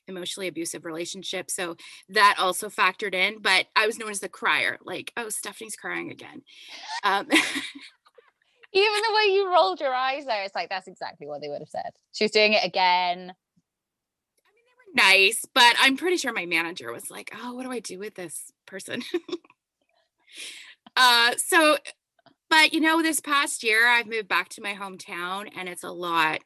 emotionally 0.08 0.48
abusive 0.48 0.86
relationship. 0.86 1.50
So 1.50 1.78
that 2.10 2.36
also 2.38 2.70
factored 2.70 3.14
in, 3.14 3.42
but 3.42 3.68
I 3.76 3.86
was 3.86 3.98
known 3.98 4.12
as 4.12 4.20
the 4.20 4.30
crier, 4.30 4.78
like, 4.84 5.12
oh, 5.16 5.30
Stephanie's 5.30 5.76
crying 5.76 6.12
again. 6.12 6.42
Um, 7.04 7.28
Even 8.76 9.02
the 9.08 9.16
way 9.16 9.34
you 9.34 9.54
rolled 9.54 9.80
your 9.80 9.94
eyes 9.94 10.26
there, 10.26 10.44
it's 10.44 10.56
like 10.56 10.70
that's 10.70 10.88
exactly 10.88 11.28
what 11.28 11.42
they 11.42 11.48
would 11.48 11.62
have 11.62 11.70
said. 11.70 11.92
She's 12.12 12.32
doing 12.32 12.54
it 12.54 12.66
again 12.66 13.34
nice, 14.94 15.46
but 15.54 15.76
I'm 15.80 15.98
pretty 15.98 16.18
sure 16.18 16.34
my 16.34 16.46
manager 16.46 16.92
was 16.92 17.10
like, 17.10 17.34
"Oh, 17.42 17.54
what 17.54 17.64
do 17.64 17.72
I 17.72 17.80
do 17.80 18.00
with 18.00 18.16
this 18.16 18.52
person?" 18.66 19.04
uh, 20.96 21.34
so, 21.38 21.78
but 22.50 22.74
you 22.74 22.80
know, 22.80 23.02
this 23.02 23.20
past 23.20 23.64
year 23.64 23.88
I've 23.88 24.08
moved 24.08 24.28
back 24.28 24.50
to 24.50 24.62
my 24.62 24.74
hometown, 24.74 25.50
and 25.56 25.68
it's 25.70 25.84
a 25.84 25.92
lot 25.92 26.42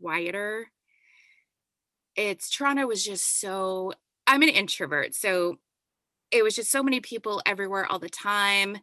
quieter. 0.00 0.68
It's 2.16 2.50
Toronto 2.50 2.86
was 2.86 3.04
just 3.04 3.40
so. 3.40 3.92
I'm 4.26 4.42
an 4.42 4.50
introvert, 4.50 5.14
so 5.14 5.56
it 6.30 6.42
was 6.42 6.54
just 6.54 6.70
so 6.70 6.82
many 6.82 7.00
people 7.00 7.42
everywhere 7.46 7.86
all 7.90 7.98
the 7.98 8.08
time, 8.10 8.78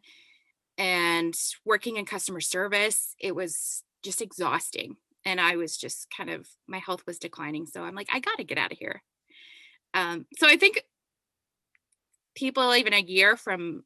and 0.78 1.34
working 1.64 1.96
in 1.96 2.06
customer 2.06 2.40
service, 2.40 3.14
it 3.20 3.34
was 3.34 3.84
just 4.02 4.22
exhausting 4.22 4.96
and 5.26 5.40
I 5.40 5.56
was 5.56 5.76
just 5.76 6.06
kind 6.16 6.30
of 6.30 6.48
my 6.66 6.78
health 6.78 7.02
was 7.06 7.18
declining. 7.18 7.66
So 7.66 7.82
I'm 7.82 7.94
like, 7.94 8.08
I 8.12 8.20
got 8.20 8.38
to 8.38 8.44
get 8.44 8.58
out 8.58 8.72
of 8.72 8.78
here. 8.78 9.02
Um, 9.92 10.26
so 10.38 10.46
I 10.46 10.56
think 10.56 10.82
people 12.34 12.74
even 12.74 12.94
a 12.94 13.00
year 13.00 13.36
from 13.36 13.82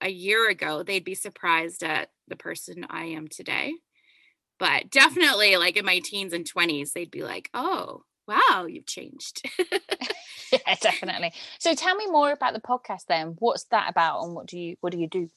a 0.00 0.10
year 0.10 0.48
ago, 0.48 0.82
they'd 0.82 1.04
be 1.04 1.14
surprised 1.14 1.82
at 1.82 2.10
the 2.28 2.36
person 2.36 2.86
I 2.90 3.06
am 3.06 3.28
today. 3.28 3.72
But 4.58 4.90
definitely, 4.90 5.56
like 5.56 5.76
in 5.76 5.84
my 5.84 6.00
teens 6.00 6.32
and 6.32 6.44
20s, 6.44 6.92
they'd 6.92 7.10
be 7.10 7.22
like, 7.22 7.50
oh, 7.54 8.02
wow, 8.28 8.66
you've 8.68 8.86
changed. 8.86 9.42
yeah, 10.52 10.74
definitely. 10.80 11.32
So 11.58 11.74
tell 11.74 11.96
me 11.96 12.06
more 12.06 12.32
about 12.32 12.54
the 12.54 12.60
podcast 12.60 13.06
then. 13.08 13.36
What's 13.38 13.64
that 13.70 13.90
about 13.90 14.22
and 14.22 14.34
what 14.34 14.46
do 14.46 14.58
you 14.58 14.76
what 14.80 14.92
do 14.92 14.98
you 14.98 15.08
do? 15.08 15.28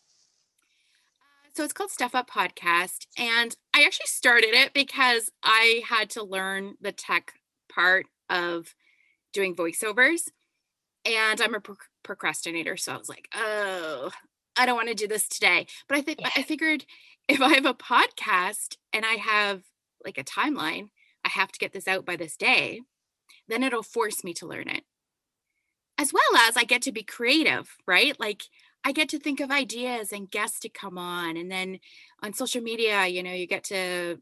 So 1.57 1.63
it's 1.63 1.73
called 1.73 1.89
Steph 1.89 2.13
Up 2.13 2.29
Podcast. 2.29 3.07
And 3.17 3.55
I 3.73 3.81
actually 3.81 4.05
started 4.05 4.53
it 4.53 4.75
because 4.75 5.31
I 5.41 5.81
had 5.89 6.11
to 6.11 6.23
learn 6.23 6.75
the 6.79 6.91
tech 6.91 7.33
part 7.67 8.05
of 8.29 8.75
doing 9.33 9.55
voiceovers. 9.55 10.29
And 11.03 11.41
I'm 11.41 11.55
a 11.55 11.59
pro- 11.59 11.77
procrastinator. 12.03 12.77
So 12.77 12.93
I 12.93 12.97
was 12.97 13.09
like, 13.09 13.27
oh, 13.33 14.11
I 14.55 14.67
don't 14.67 14.75
want 14.75 14.89
to 14.89 14.93
do 14.93 15.07
this 15.07 15.27
today. 15.27 15.65
But 15.89 15.97
I 15.97 16.01
think 16.01 16.21
yeah. 16.21 16.29
I 16.35 16.43
figured 16.43 16.85
if 17.27 17.41
I 17.41 17.55
have 17.55 17.65
a 17.65 17.73
podcast 17.73 18.75
and 18.93 19.03
I 19.03 19.13
have 19.13 19.63
like 20.05 20.19
a 20.19 20.23
timeline, 20.23 20.89
I 21.25 21.29
have 21.29 21.51
to 21.51 21.59
get 21.59 21.73
this 21.73 21.87
out 21.87 22.05
by 22.05 22.17
this 22.17 22.37
day, 22.37 22.81
then 23.47 23.63
it'll 23.63 23.81
force 23.81 24.23
me 24.23 24.35
to 24.35 24.45
learn 24.45 24.69
it. 24.69 24.83
As 25.97 26.13
well 26.13 26.39
as 26.47 26.55
I 26.55 26.65
get 26.65 26.83
to 26.83 26.91
be 26.91 27.01
creative, 27.01 27.77
right? 27.87 28.15
Like 28.19 28.43
I 28.87 28.93
get 28.93 29.09
to 29.09 29.19
think 29.19 29.41
of 29.41 29.51
ideas 29.51 30.13
and 30.13 30.31
guests 30.31 30.61
to 30.61 30.69
come 30.69 30.97
on. 30.97 31.35
And 31.35 31.51
then 31.51 31.79
on 32.23 32.31
social 32.31 32.61
media, 32.61 33.05
you 33.05 33.21
know, 33.21 33.33
you 33.33 33.45
get 33.45 33.65
to 33.65 34.21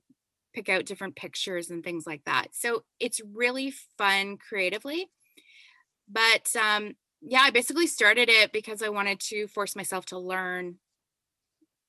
pick 0.56 0.70
out 0.70 0.88
different 0.88 1.16
pictures 1.16 1.70
and 1.70 1.84
things 1.84 2.08
like 2.08 2.24
that. 2.26 2.48
So 2.54 2.84
it's 3.00 3.22
really 3.32 3.76
fun 4.00 4.38
creatively. 4.38 5.12
But 6.12 6.50
um, 6.60 6.96
yeah, 7.22 7.42
I 7.42 7.52
basically 7.52 7.86
started 7.86 8.28
it 8.28 8.52
because 8.52 8.82
I 8.82 8.90
wanted 8.90 9.20
to 9.28 9.46
force 9.46 9.76
myself 9.76 10.08
to 10.08 10.18
learn. 10.18 10.78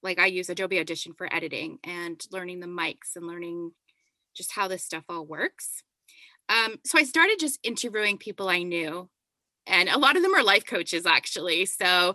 Like 0.03 0.19
I 0.19 0.27
use 0.27 0.51
Adobe 0.51 0.79
Audition 0.79 1.15
for 1.15 1.35
editing 1.35 1.79
and 1.83 2.23
learning 2.31 2.61
the 2.61 2.67
mics 2.67 3.17
and 3.17 3.27
learning 3.27 3.73
just 4.37 4.53
how 4.53 4.69
this 4.69 4.85
stuff 4.85 5.05
all 5.09 5.25
works. 5.25 5.83
Um, 6.51 6.77
so 6.85 6.99
I 6.99 7.05
started 7.05 7.39
just 7.41 7.59
interviewing 7.63 8.19
people 8.19 8.51
I 8.51 8.65
knew 8.65 9.09
and 9.67 9.89
a 9.89 9.99
lot 9.99 10.17
of 10.17 10.23
them 10.23 10.35
are 10.35 10.43
life 10.43 10.65
coaches 10.65 11.07
actually 11.07 11.67
so 11.67 12.15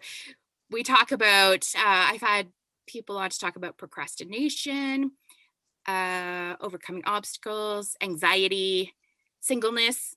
we 0.72 0.84
talk 0.84 1.12
about 1.12 1.66
uh, 1.78 1.82
i've 2.12 2.22
had 2.22 2.48
people 2.88 3.18
on 3.18 3.30
to 3.30 3.40
talk 3.40 3.56
about 3.56 3.78
procrastination 3.78 5.12
uh, 5.88 6.56
overcoming 6.62 7.04
obstacles 7.06 7.96
anxiety 8.02 8.94
singleness 9.40 10.16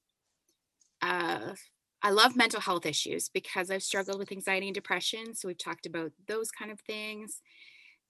uh, 1.02 1.54
i 2.02 2.10
love 2.10 2.36
mental 2.36 2.60
health 2.60 2.86
issues 2.86 3.28
because 3.28 3.70
i've 3.70 3.82
struggled 3.82 4.18
with 4.18 4.32
anxiety 4.32 4.66
and 4.66 4.74
depression 4.74 5.34
so 5.34 5.48
we've 5.48 5.58
talked 5.58 5.86
about 5.86 6.12
those 6.28 6.50
kind 6.50 6.70
of 6.70 6.80
things. 6.80 7.40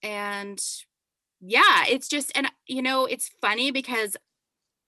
And 0.03 0.61
yeah 1.41 1.85
it's 1.89 2.09
just 2.09 2.33
and 2.37 2.49
you 2.67 2.83
know 2.83 3.07
it's 3.07 3.31
funny 3.41 3.71
because 3.71 4.17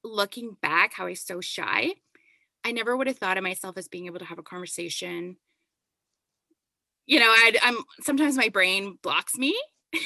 looking 0.04 0.56
back 0.62 0.94
how 0.94 1.06
i 1.06 1.10
was 1.10 1.20
so 1.20 1.40
shy 1.40 1.94
i 2.64 2.72
never 2.72 2.96
would 2.96 3.06
have 3.08 3.18
thought 3.18 3.38
of 3.38 3.44
myself 3.44 3.78
as 3.78 3.88
being 3.88 4.06
able 4.06 4.18
to 4.20 4.24
have 4.26 4.38
a 4.38 4.42
conversation 4.44 5.36
you 7.06 7.20
know, 7.20 7.26
i 7.28 7.52
am 7.62 7.82
sometimes 8.02 8.36
my 8.36 8.48
brain 8.48 8.98
blocks 9.02 9.36
me. 9.36 9.56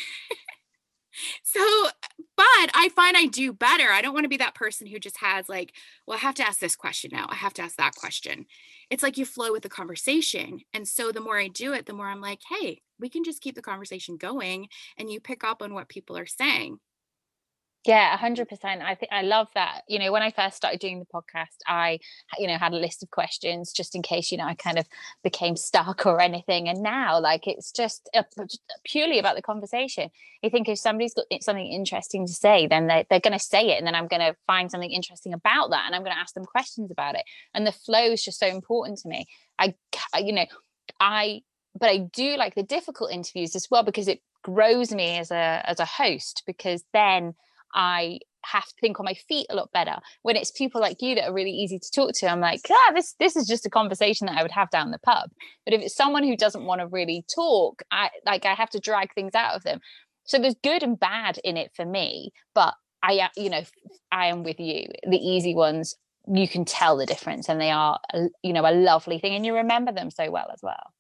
so, 1.43 1.61
but 2.37 2.71
I 2.75 2.91
find 2.95 3.17
I 3.17 3.27
do 3.27 3.53
better. 3.53 3.91
I 3.91 4.03
don't 4.03 4.15
want 4.15 4.25
to 4.25 4.29
be 4.29 4.37
that 4.39 4.55
person 4.55 4.87
who 4.87 4.99
just 4.99 5.19
has 5.19 5.49
like, 5.49 5.73
well, 6.07 6.17
I 6.17 6.21
have 6.21 6.35
to 6.37 6.47
ask 6.47 6.59
this 6.59 6.77
question 6.77 7.11
now. 7.13 7.27
I 7.29 7.35
have 7.35 7.55
to 7.55 7.63
ask 7.63 7.77
that 7.77 7.95
question. 7.95 8.47
It's 8.91 9.03
like 9.03 9.19
you 9.19 9.25
flow 9.25 9.53
with 9.53 9.63
the 9.63 9.69
conversation. 9.69 10.61
And 10.73 10.87
so 10.87 11.13
the 11.13 11.21
more 11.21 11.39
I 11.39 11.49
do 11.49 11.73
it, 11.73 11.87
the 11.87 11.93
more 11.93 12.07
I'm 12.07 12.21
like, 12.21 12.41
hey, 12.49 12.83
we 12.99 13.09
can 13.09 13.25
just 13.25 13.41
keep 13.41 13.55
the 13.55 13.63
conversation 13.63 14.17
going 14.17 14.69
and 14.99 15.11
you 15.11 15.21
pick 15.21 15.45
up 15.45 15.63
on 15.63 15.75
what 15.75 15.89
people 15.89 16.17
are 16.17 16.27
saying. 16.27 16.79
Yeah, 17.87 18.15
100%. 18.19 18.47
I 18.83 18.95
think 18.95 19.11
I 19.11 19.23
love 19.23 19.49
that. 19.55 19.85
You 19.89 19.99
know, 19.99 20.13
when 20.13 20.23
I 20.23 20.31
first 20.31 20.57
started 20.57 20.81
doing 20.81 20.99
the 20.99 21.07
podcast, 21.07 21.57
I, 21.67 21.99
you 22.37 22.47
know, 22.47 22.59
had 22.59 22.75
a 22.75 22.77
list 22.77 23.03
of 23.03 23.11
questions 23.11 23.73
just 23.73 23.95
in 23.95 24.03
case, 24.03 24.31
you 24.31 24.37
know, 24.37 24.45
I 24.45 24.55
kind 24.55 24.79
of 24.79 24.87
became 25.25 25.57
stuck 25.57 26.05
or 26.05 26.21
anything. 26.21 26.69
And 26.69 26.83
now, 26.83 27.19
like, 27.19 27.47
it's 27.47 27.73
just 27.73 28.11
uh, 28.15 28.25
a, 28.39 28.47
purely 28.85 29.19
about 29.19 29.35
the 29.35 29.41
conversation. 29.41 30.11
I 30.45 30.51
think 30.51 30.69
if 30.69 30.79
somebody's 30.79 31.15
got 31.15 31.25
something 31.41 31.67
interesting 31.67 32.27
to 32.27 32.33
say, 32.35 32.67
then 32.67 32.87
they're, 32.87 33.07
they're 33.09 33.19
going 33.19 33.39
to 33.39 33.45
say 33.45 33.71
it. 33.71 33.79
And 33.79 33.87
then 33.87 33.95
I'm 33.95 34.09
going 34.09 34.21
to 34.21 34.37
find 34.47 34.71
something 34.71 34.91
interesting 34.91 35.33
about 35.33 35.71
that. 35.71 35.85
And 35.87 35.95
I'm 35.95 36.03
going 36.03 36.15
to 36.15 36.21
ask 36.21 36.35
them 36.35 36.45
questions 36.45 36.91
about 36.91 37.15
it. 37.15 37.23
And 37.55 37.67
the 37.67 37.73
flow 37.73 38.13
is 38.13 38.23
just 38.23 38.39
so 38.39 38.47
important 38.47 38.99
to 38.99 39.09
me. 39.09 39.27
I, 39.59 39.75
you 40.19 40.35
know, 40.35 40.47
I, 41.01 41.41
but 41.79 41.89
I 41.89 41.97
do 42.13 42.37
like 42.37 42.55
the 42.55 42.63
difficult 42.63 43.11
interviews 43.11 43.57
as 43.57 43.69
well 43.71 43.85
because 43.85 44.07
it 44.07 44.21
grows 44.43 44.93
me 44.93 45.17
as 45.17 45.31
a, 45.31 45.63
as 45.65 45.81
a 45.81 45.87
host 45.87 46.43
because 46.47 46.85
then, 46.93 47.35
I 47.75 48.21
have 48.45 48.67
to 48.67 48.75
think 48.81 48.99
on 48.99 49.05
my 49.05 49.15
feet 49.15 49.47
a 49.51 49.55
lot 49.55 49.71
better. 49.73 49.97
When 50.23 50.37
it's 50.37 50.51
people 50.51 50.81
like 50.81 51.03
you 51.03 51.15
that 51.15 51.29
are 51.29 51.33
really 51.33 51.51
easy 51.51 51.79
to 51.79 51.91
talk 51.91 52.13
to, 52.15 52.27
I'm 52.27 52.41
like, 52.41 52.61
ah, 52.71 52.93
this 52.95 53.15
this 53.19 53.37
is 53.37 53.47
just 53.47 53.67
a 53.67 53.71
conversation 53.71 54.27
that 54.27 54.39
I 54.39 54.43
would 54.43 54.51
have 54.53 54.71
down 54.71 54.91
the 54.91 54.99
pub. 54.99 55.31
But 55.65 55.75
if 55.75 55.83
it's 55.83 55.95
someone 55.95 56.25
who 56.25 56.37
doesn't 56.37 56.65
want 56.65 56.81
to 56.81 56.87
really 56.87 57.25
talk, 57.35 57.83
I 57.91 58.11
like 58.27 58.45
I 58.45 58.55
have 58.55 58.71
to 58.71 58.81
drag 58.81 59.15
things 59.15 59.35
out 59.35 59.55
of 59.55 59.63
them. 59.63 59.81
So 60.25 60.39
there's 60.39 60.57
good 60.63 60.83
and 60.83 60.99
bad 60.99 61.39
in 61.45 61.57
it 61.57 61.73
for 61.75 61.85
me, 61.85 62.33
but 62.55 62.75
I 63.03 63.29
you 63.37 63.51
know 63.51 63.63
I 64.13 64.27
am 64.27 64.43
with 64.43 64.61
you. 64.61 64.87
The 65.09 65.19
easy 65.19 65.55
ones 65.55 65.97
you 66.33 66.47
can 66.47 66.65
tell 66.65 66.97
the 66.97 67.07
difference 67.07 67.49
and 67.49 67.61
they 67.61 67.71
are 67.71 67.99
you 68.43 68.53
know 68.53 68.65
a 68.65 68.73
lovely 68.73 69.19
thing 69.19 69.35
and 69.35 69.45
you 69.45 69.55
remember 69.55 69.93
them 69.93 70.11
so 70.11 70.31
well 70.31 70.51
as 70.53 70.61
well. 70.63 70.93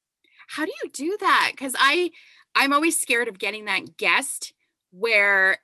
How 0.48 0.64
do 0.64 0.72
you 0.82 0.90
do 0.90 1.16
that? 1.20 1.52
Cuz 1.56 1.74
I 1.78 2.10
I'm 2.54 2.72
always 2.72 3.00
scared 3.00 3.28
of 3.28 3.38
getting 3.38 3.66
that 3.66 3.96
guest 3.96 4.52
where 4.90 5.58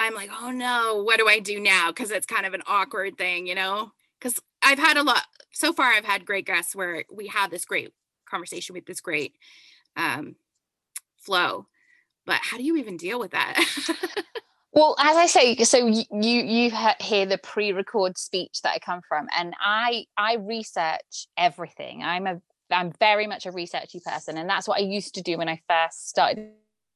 I'm 0.00 0.14
like, 0.14 0.30
oh 0.40 0.50
no, 0.50 1.02
what 1.04 1.18
do 1.18 1.28
I 1.28 1.40
do 1.40 1.60
now? 1.60 1.88
Because 1.88 2.10
it's 2.10 2.26
kind 2.26 2.46
of 2.46 2.54
an 2.54 2.62
awkward 2.66 3.18
thing, 3.18 3.46
you 3.46 3.54
know? 3.54 3.92
Because 4.18 4.40
I've 4.62 4.78
had 4.78 4.96
a 4.96 5.02
lot 5.02 5.22
so 5.52 5.74
far, 5.74 5.92
I've 5.92 6.06
had 6.06 6.24
great 6.24 6.46
guests 6.46 6.74
where 6.74 7.04
we 7.12 7.26
have 7.26 7.50
this 7.50 7.66
great 7.66 7.92
conversation 8.28 8.74
with 8.74 8.86
this 8.86 9.02
great 9.02 9.34
um, 9.96 10.36
flow. 11.18 11.66
But 12.24 12.40
how 12.40 12.56
do 12.56 12.62
you 12.62 12.76
even 12.76 12.96
deal 12.96 13.20
with 13.20 13.32
that? 13.32 13.62
well, 14.72 14.96
as 14.98 15.18
I 15.18 15.26
say, 15.26 15.56
so 15.64 15.86
you 15.86 16.04
you 16.10 16.70
hear 17.00 17.26
the 17.26 17.38
pre-record 17.42 18.16
speech 18.16 18.62
that 18.62 18.72
I 18.74 18.78
come 18.78 19.00
from, 19.06 19.26
and 19.36 19.54
I 19.60 20.06
I 20.16 20.36
research 20.36 21.26
everything. 21.36 22.02
I'm 22.02 22.26
a 22.26 22.40
I'm 22.70 22.92
very 23.00 23.26
much 23.26 23.46
a 23.46 23.52
researchy 23.52 24.02
person, 24.02 24.38
and 24.38 24.48
that's 24.48 24.68
what 24.68 24.78
I 24.78 24.82
used 24.82 25.14
to 25.16 25.22
do 25.22 25.38
when 25.38 25.48
I 25.48 25.60
first 25.68 26.08
started 26.08 26.52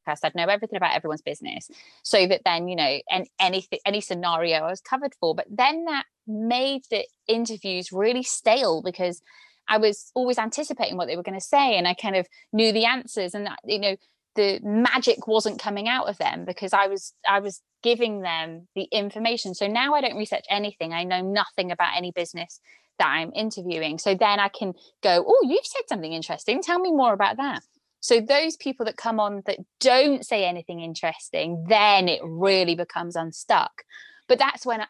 podcast 0.06 0.20
i'd 0.24 0.34
know 0.34 0.46
everything 0.46 0.76
about 0.76 0.94
everyone's 0.94 1.22
business. 1.22 1.70
So 2.02 2.26
that 2.26 2.42
then 2.44 2.68
you 2.68 2.76
know 2.76 2.98
and 3.10 3.26
anything 3.40 3.78
any 3.84 4.00
scenario 4.00 4.58
i 4.58 4.70
was 4.70 4.80
covered 4.80 5.14
for. 5.18 5.34
But 5.34 5.46
then 5.50 5.84
that 5.84 6.04
made 6.26 6.82
the 6.90 7.04
interviews 7.26 7.92
really 7.92 8.22
stale 8.22 8.82
because 8.82 9.20
i 9.68 9.78
was 9.78 10.10
always 10.14 10.38
anticipating 10.38 10.96
what 10.96 11.06
they 11.06 11.16
were 11.16 11.22
going 11.22 11.38
to 11.38 11.44
say 11.44 11.76
and 11.76 11.86
i 11.86 11.94
kind 11.94 12.16
of 12.16 12.26
knew 12.52 12.72
the 12.72 12.86
answers 12.86 13.34
and 13.34 13.46
that 13.46 13.58
you 13.64 13.78
know 13.78 13.96
the 14.36 14.58
magic 14.62 15.26
wasn't 15.26 15.60
coming 15.60 15.86
out 15.88 16.08
of 16.08 16.18
them 16.18 16.44
because 16.44 16.72
i 16.72 16.86
was 16.86 17.12
i 17.28 17.40
was 17.40 17.60
giving 17.84 18.22
them 18.22 18.66
the 18.74 18.88
information. 18.90 19.54
So 19.54 19.66
now 19.66 19.94
i 19.94 20.00
don't 20.00 20.16
research 20.16 20.46
anything. 20.48 20.94
I 20.94 21.04
know 21.04 21.20
nothing 21.20 21.70
about 21.70 21.96
any 21.96 22.10
business 22.10 22.58
that 22.98 23.08
i'm 23.08 23.30
interviewing. 23.34 23.98
So 23.98 24.14
then 24.14 24.40
i 24.40 24.48
can 24.48 24.72
go 25.02 25.24
oh 25.26 25.40
you've 25.44 25.66
said 25.66 25.82
something 25.88 26.12
interesting. 26.12 26.62
Tell 26.62 26.78
me 26.78 26.90
more 26.90 27.12
about 27.12 27.36
that 27.36 27.62
so 28.04 28.20
those 28.20 28.54
people 28.58 28.84
that 28.84 28.98
come 28.98 29.18
on 29.18 29.42
that 29.46 29.60
don't 29.80 30.26
say 30.26 30.44
anything 30.44 30.80
interesting, 30.80 31.64
then 31.70 32.06
it 32.06 32.20
really 32.22 32.74
becomes 32.74 33.16
unstuck. 33.16 33.82
But 34.28 34.38
that's 34.38 34.66
when 34.66 34.84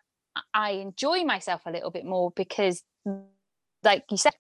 I 0.52 0.70
enjoy 0.70 1.22
myself 1.22 1.62
a 1.64 1.70
little 1.70 1.92
bit 1.92 2.04
more 2.04 2.32
because, 2.34 2.82
like 3.84 4.02
you 4.10 4.16
said, 4.16 4.32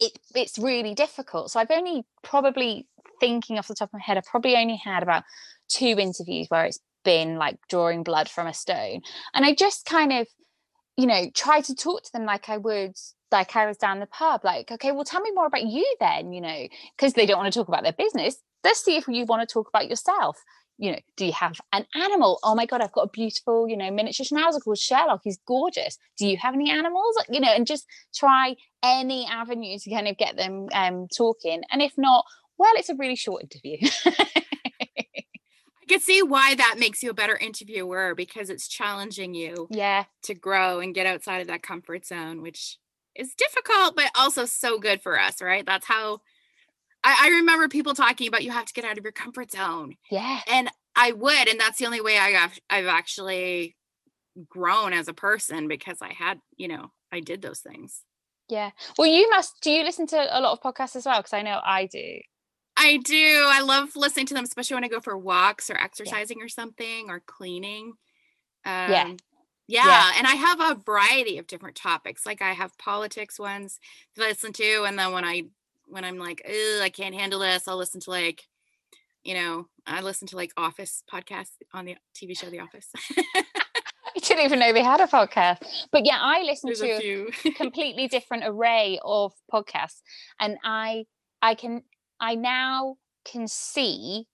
it, 0.00 0.18
it's 0.34 0.58
really 0.58 0.94
difficult. 0.94 1.50
So 1.50 1.60
I've 1.60 1.70
only 1.70 2.06
probably 2.22 2.88
thinking 3.20 3.58
off 3.58 3.68
the 3.68 3.74
top 3.74 3.90
of 3.90 3.92
my 3.92 4.00
head, 4.02 4.16
I've 4.16 4.24
probably 4.24 4.56
only 4.56 4.76
had 4.76 5.02
about 5.02 5.24
two 5.68 5.98
interviews 5.98 6.46
where 6.48 6.64
it's 6.64 6.80
been 7.04 7.36
like 7.36 7.58
drawing 7.68 8.04
blood 8.04 8.30
from 8.30 8.46
a 8.46 8.54
stone. 8.54 9.02
And 9.34 9.44
I 9.44 9.54
just 9.54 9.84
kind 9.84 10.14
of, 10.14 10.26
you 10.96 11.06
know, 11.06 11.26
try 11.34 11.60
to 11.60 11.74
talk 11.74 12.04
to 12.04 12.12
them 12.14 12.24
like 12.24 12.48
I 12.48 12.56
would 12.56 12.94
like 13.30 13.54
I 13.56 13.66
was 13.66 13.76
down 13.76 14.00
the 14.00 14.06
pub, 14.06 14.42
like, 14.44 14.70
okay, 14.70 14.92
well, 14.92 15.04
tell 15.04 15.20
me 15.20 15.30
more 15.32 15.46
about 15.46 15.66
you 15.66 15.86
then, 16.00 16.32
you 16.32 16.40
know, 16.40 16.68
because 16.96 17.14
they 17.14 17.26
don't 17.26 17.38
want 17.38 17.52
to 17.52 17.58
talk 17.58 17.68
about 17.68 17.82
their 17.82 17.92
business. 17.92 18.36
Let's 18.64 18.84
see 18.84 18.96
if 18.96 19.06
you 19.08 19.24
want 19.24 19.46
to 19.46 19.52
talk 19.52 19.68
about 19.68 19.88
yourself. 19.88 20.38
You 20.80 20.92
know, 20.92 20.98
do 21.16 21.26
you 21.26 21.32
have 21.32 21.56
an 21.72 21.86
animal? 21.94 22.38
Oh 22.44 22.54
my 22.54 22.64
God, 22.64 22.80
I've 22.80 22.92
got 22.92 23.02
a 23.06 23.10
beautiful, 23.12 23.68
you 23.68 23.76
know, 23.76 23.90
miniature 23.90 24.24
schnauzer 24.24 24.62
called 24.62 24.78
Sherlock. 24.78 25.22
He's 25.24 25.38
gorgeous. 25.46 25.98
Do 26.16 26.26
you 26.26 26.36
have 26.36 26.54
any 26.54 26.70
animals? 26.70 27.16
You 27.28 27.40
know, 27.40 27.50
and 27.50 27.66
just 27.66 27.84
try 28.14 28.54
any 28.82 29.26
avenue 29.26 29.76
to 29.78 29.90
kind 29.90 30.06
of 30.06 30.16
get 30.16 30.36
them 30.36 30.68
um, 30.72 31.08
talking. 31.16 31.62
And 31.72 31.82
if 31.82 31.94
not, 31.96 32.24
well, 32.58 32.72
it's 32.76 32.88
a 32.88 32.94
really 32.94 33.16
short 33.16 33.42
interview. 33.42 33.78
I 34.06 35.92
can 35.92 36.00
see 36.00 36.22
why 36.22 36.54
that 36.54 36.76
makes 36.78 37.02
you 37.02 37.10
a 37.10 37.14
better 37.14 37.36
interviewer 37.36 38.14
because 38.14 38.50
it's 38.50 38.68
challenging 38.68 39.32
you 39.32 39.68
yeah 39.70 40.04
to 40.22 40.34
grow 40.34 40.80
and 40.80 40.94
get 40.94 41.06
outside 41.06 41.40
of 41.40 41.46
that 41.46 41.62
comfort 41.62 42.04
zone 42.04 42.42
which 42.42 42.76
is 43.18 43.34
difficult, 43.34 43.96
but 43.96 44.10
also 44.14 44.44
so 44.44 44.78
good 44.78 45.02
for 45.02 45.20
us, 45.20 45.42
right? 45.42 45.66
That's 45.66 45.86
how 45.86 46.20
I, 47.04 47.16
I 47.22 47.28
remember 47.28 47.68
people 47.68 47.94
talking 47.94 48.28
about 48.28 48.44
you 48.44 48.50
have 48.50 48.66
to 48.66 48.72
get 48.72 48.84
out 48.84 48.98
of 48.98 49.04
your 49.04 49.12
comfort 49.12 49.50
zone. 49.50 49.96
Yeah. 50.10 50.40
And 50.46 50.70
I 50.96 51.12
would, 51.12 51.48
and 51.48 51.60
that's 51.60 51.78
the 51.78 51.86
only 51.86 52.00
way 52.00 52.18
I 52.18 52.30
have 52.30 52.58
I've 52.70 52.86
actually 52.86 53.76
grown 54.48 54.92
as 54.92 55.08
a 55.08 55.14
person 55.14 55.68
because 55.68 55.98
I 56.00 56.12
had, 56.12 56.40
you 56.56 56.68
know, 56.68 56.92
I 57.12 57.20
did 57.20 57.42
those 57.42 57.60
things. 57.60 58.02
Yeah. 58.48 58.70
Well, 58.96 59.08
you 59.08 59.28
must. 59.30 59.60
Do 59.60 59.70
you 59.70 59.84
listen 59.84 60.06
to 60.08 60.16
a 60.16 60.40
lot 60.40 60.52
of 60.52 60.62
podcasts 60.62 60.96
as 60.96 61.04
well? 61.04 61.18
Because 61.18 61.34
I 61.34 61.42
know 61.42 61.60
I 61.62 61.86
do. 61.86 62.18
I 62.76 62.98
do. 62.98 63.44
I 63.46 63.60
love 63.60 63.90
listening 63.96 64.26
to 64.26 64.34
them, 64.34 64.44
especially 64.44 64.74
when 64.74 64.84
I 64.84 64.88
go 64.88 65.00
for 65.00 65.18
walks 65.18 65.68
or 65.68 65.76
exercising 65.76 66.38
yeah. 66.38 66.44
or 66.44 66.48
something 66.48 67.10
or 67.10 67.20
cleaning. 67.26 67.92
Um, 68.64 68.90
yeah. 68.90 69.12
Yeah. 69.68 69.86
Yeah. 69.86 70.12
And 70.16 70.26
I 70.26 70.34
have 70.34 70.60
a 70.60 70.80
variety 70.80 71.38
of 71.38 71.46
different 71.46 71.76
topics. 71.76 72.24
Like 72.26 72.42
I 72.42 72.52
have 72.52 72.76
politics 72.78 73.38
ones 73.38 73.78
to 74.16 74.22
listen 74.22 74.52
to. 74.54 74.84
And 74.84 74.98
then 74.98 75.12
when 75.12 75.24
I, 75.24 75.44
when 75.86 76.04
I'm 76.04 76.18
like, 76.18 76.42
I 76.46 76.90
can't 76.92 77.14
handle 77.14 77.40
this, 77.40 77.68
I'll 77.68 77.76
listen 77.76 78.00
to 78.00 78.10
like, 78.10 78.44
you 79.22 79.34
know, 79.34 79.68
I 79.86 80.00
listen 80.00 80.26
to 80.28 80.36
like 80.36 80.52
Office 80.56 81.02
podcasts 81.12 81.52
on 81.74 81.84
the 81.84 81.96
TV 82.16 82.36
show 82.36 82.48
The 82.48 82.60
Office. 82.60 82.88
I 84.16 84.20
didn't 84.20 84.44
even 84.44 84.58
know 84.58 84.72
we 84.72 84.82
had 84.82 85.00
a 85.00 85.06
podcast. 85.06 85.58
But 85.92 86.06
yeah, 86.06 86.18
I 86.18 86.42
listen 86.42 86.68
There's 86.68 86.80
to 86.80 87.30
a, 87.44 87.48
a 87.48 87.52
completely 87.52 88.08
different 88.08 88.44
array 88.46 88.98
of 89.04 89.32
podcasts. 89.52 90.00
And 90.40 90.56
I 90.64 91.04
I 91.42 91.54
can 91.54 91.82
I 92.18 92.34
now 92.34 92.96
can 93.24 93.46
see 93.46 94.26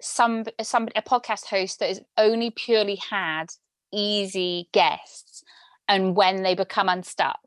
some 0.00 0.44
some 0.62 0.88
a 0.94 1.02
podcast 1.02 1.46
host 1.46 1.80
that 1.80 1.88
has 1.88 2.00
only 2.16 2.50
purely 2.50 2.98
had 3.10 3.46
easy 3.92 4.68
guests 4.72 5.42
and 5.88 6.14
when 6.16 6.42
they 6.42 6.54
become 6.54 6.88
unstuck 6.88 7.40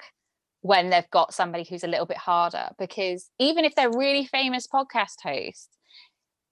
when 0.61 0.89
they've 0.89 1.09
got 1.11 1.33
somebody 1.33 1.65
who's 1.69 1.83
a 1.83 1.87
little 1.87 2.05
bit 2.05 2.17
harder. 2.17 2.69
Because 2.79 3.29
even 3.37 3.65
if 3.65 3.75
they're 3.75 3.91
really 3.91 4.25
famous 4.25 4.65
podcast 4.65 5.21
hosts 5.21 5.69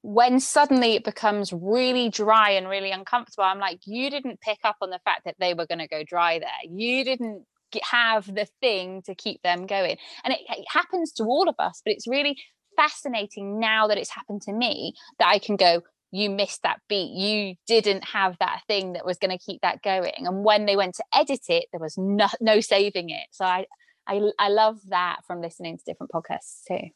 when 0.02 0.40
suddenly 0.40 0.96
it 0.96 1.04
becomes 1.04 1.54
really 1.54 2.10
dry 2.10 2.50
and 2.52 2.68
really 2.68 2.90
uncomfortable 2.90 3.44
i'm 3.44 3.60
like 3.60 3.80
you 3.86 4.10
didn't 4.10 4.42
pick 4.42 4.58
up 4.64 4.76
on 4.82 4.90
the 4.90 5.00
fact 5.06 5.26
that 5.26 5.36
they 5.40 5.54
were 5.54 5.68
going 5.68 5.80
to 5.80 5.88
go 5.88 6.04
dry 6.04 6.40
there. 6.40 6.50
You 6.68 7.04
didn't 7.04 7.46
have 7.84 8.26
the 8.26 8.48
thing 8.60 9.02
to 9.04 9.16
keep 9.16 9.42
them 9.44 9.66
going. 9.66 9.98
And 10.26 10.34
it, 10.34 10.40
it 10.50 10.66
happens 10.70 11.12
to 11.14 11.24
all 11.24 11.48
of 11.48 11.56
us 11.60 11.82
but 11.86 11.94
it's 11.94 12.08
really 12.08 12.38
fascinating 12.76 13.60
now 13.60 13.88
that 13.88 13.98
it's 13.98 14.10
happened 14.10 14.42
to 14.44 14.54
me 14.54 14.94
that 15.20 15.28
I 15.28 15.40
can 15.40 15.56
go, 15.56 15.82
you 16.12 16.30
missed 16.30 16.64
that 16.64 16.80
beat. 16.88 17.12
You 17.12 17.56
didn't 17.68 18.04
have 18.06 18.36
that 18.40 18.62
thing 18.68 18.94
that 18.94 19.06
was 19.06 19.18
going 19.18 19.32
to 19.32 19.44
keep 19.44 19.62
that 19.62 19.82
going. 19.82 20.28
And 20.28 20.44
when 20.44 20.66
they 20.66 20.76
went 20.76 20.96
to 20.96 21.04
edit 21.14 21.42
it, 21.50 21.66
there 21.72 21.80
was 21.80 21.98
no, 21.98 22.28
no 22.40 22.60
saving 22.60 23.10
it. 23.10 23.28
So 23.32 23.46
I, 23.46 23.66
I, 24.08 24.22
I 24.38 24.50
love 24.50 24.80
that 24.90 25.20
from 25.26 25.42
listening 25.42 25.78
to 25.78 25.84
different 25.86 26.12
podcasts 26.12 26.64
too. 26.68 26.90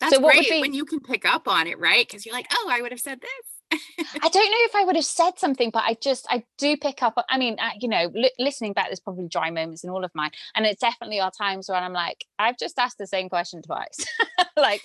That's 0.00 0.14
so 0.14 0.20
great 0.20 0.48
be, 0.48 0.60
when 0.60 0.74
you 0.74 0.84
can 0.84 1.00
pick 1.00 1.24
up 1.24 1.48
on 1.48 1.66
it, 1.66 1.78
right? 1.78 2.06
Because 2.06 2.26
you're 2.26 2.34
like, 2.34 2.48
oh, 2.52 2.68
I 2.70 2.82
would 2.82 2.92
have 2.92 3.00
said 3.00 3.20
this. 3.20 3.56
I 4.22 4.28
don't 4.28 4.50
know 4.50 4.58
if 4.60 4.74
I 4.74 4.84
would 4.84 4.94
have 4.94 5.04
said 5.04 5.38
something, 5.38 5.70
but 5.70 5.84
I 5.84 5.96
just 6.00 6.26
I 6.30 6.44
do 6.58 6.76
pick 6.76 7.02
up. 7.02 7.14
I 7.28 7.38
mean, 7.38 7.56
uh, 7.58 7.70
you 7.80 7.88
know, 7.88 8.10
li- 8.14 8.32
listening 8.38 8.74
back, 8.74 8.86
there's 8.86 9.00
probably 9.00 9.26
dry 9.26 9.50
moments 9.50 9.82
in 9.82 9.90
all 9.90 10.04
of 10.04 10.10
mine, 10.14 10.30
and 10.54 10.66
it 10.66 10.78
definitely 10.78 11.18
are 11.18 11.32
times 11.32 11.68
when 11.68 11.82
I'm 11.82 11.92
like, 11.92 12.26
I've 12.38 12.58
just 12.58 12.78
asked 12.78 12.98
the 12.98 13.06
same 13.06 13.28
question 13.28 13.62
twice. 13.62 14.06
like, 14.56 14.82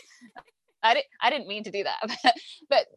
I 0.83 0.93
didn't 0.93 1.07
I 1.21 1.29
didn't 1.29 1.47
mean 1.47 1.63
to 1.63 1.71
do 1.71 1.83
that, 1.83 1.99
but, 2.69 2.87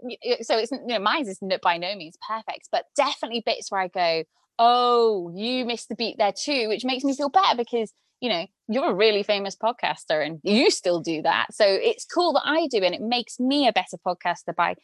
so 0.42 0.58
it's 0.58 0.72
you 0.72 0.86
know 0.86 0.98
mine 0.98 1.26
is 1.28 1.38
by 1.62 1.78
no 1.78 1.94
means 1.94 2.16
perfect, 2.26 2.68
but 2.72 2.86
definitely 2.96 3.42
bits 3.44 3.70
where 3.70 3.82
I 3.82 3.88
go, 3.88 4.24
oh, 4.58 5.32
you 5.34 5.64
missed 5.64 5.88
the 5.88 5.96
beat 5.96 6.16
there 6.18 6.32
too, 6.32 6.68
which 6.68 6.84
makes 6.84 7.04
me 7.04 7.14
feel 7.14 7.28
better 7.28 7.56
because 7.56 7.92
you 8.20 8.30
know, 8.30 8.46
you're 8.68 8.90
a 8.90 8.94
really 8.94 9.22
famous 9.22 9.54
podcaster 9.54 10.24
and 10.24 10.40
you 10.42 10.70
still 10.70 10.98
do 11.00 11.20
that. 11.20 11.48
So 11.52 11.66
it's 11.66 12.06
cool 12.06 12.32
that 12.34 12.44
I 12.46 12.68
do, 12.68 12.78
and 12.78 12.94
it 12.94 13.02
makes 13.02 13.38
me 13.38 13.68
a 13.68 13.72
better 13.72 13.98
podcaster 14.06 14.54
by 14.56 14.76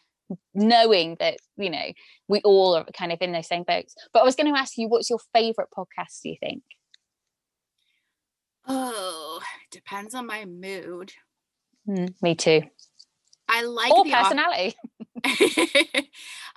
knowing 0.55 1.16
that, 1.20 1.38
you 1.57 1.70
know, 1.70 1.92
we 2.29 2.40
all 2.44 2.77
are 2.77 2.85
kind 2.96 3.12
of 3.12 3.18
in 3.22 3.33
those 3.33 3.48
same 3.48 3.62
boats. 3.62 3.94
But 4.12 4.20
I 4.20 4.25
was 4.25 4.37
going 4.37 4.53
to 4.53 4.59
ask 4.59 4.77
you, 4.77 4.88
what's 4.88 5.11
your 5.11 5.20
favorite 5.33 5.68
podcast, 5.77 6.20
do 6.22 6.29
you 6.29 6.37
think? 6.38 6.62
Oh, 8.66 9.40
depends 9.70 10.14
on 10.14 10.27
my 10.27 10.44
mood. 10.44 11.12
Mm, 11.88 12.14
me 12.22 12.35
too. 12.35 12.62
I 13.51 13.63
like 13.63 13.93
or 13.93 14.05
personality. 14.05 14.77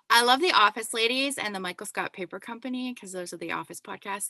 I 0.09 0.23
love 0.23 0.41
the 0.41 0.51
Office 0.51 0.93
Ladies 0.93 1.39
and 1.39 1.55
the 1.55 1.59
Michael 1.59 1.87
Scott 1.87 2.13
Paper 2.13 2.39
Company 2.39 2.93
because 2.93 3.11
those 3.11 3.33
are 3.33 3.37
the 3.37 3.51
Office 3.51 3.81
podcasts, 3.81 4.29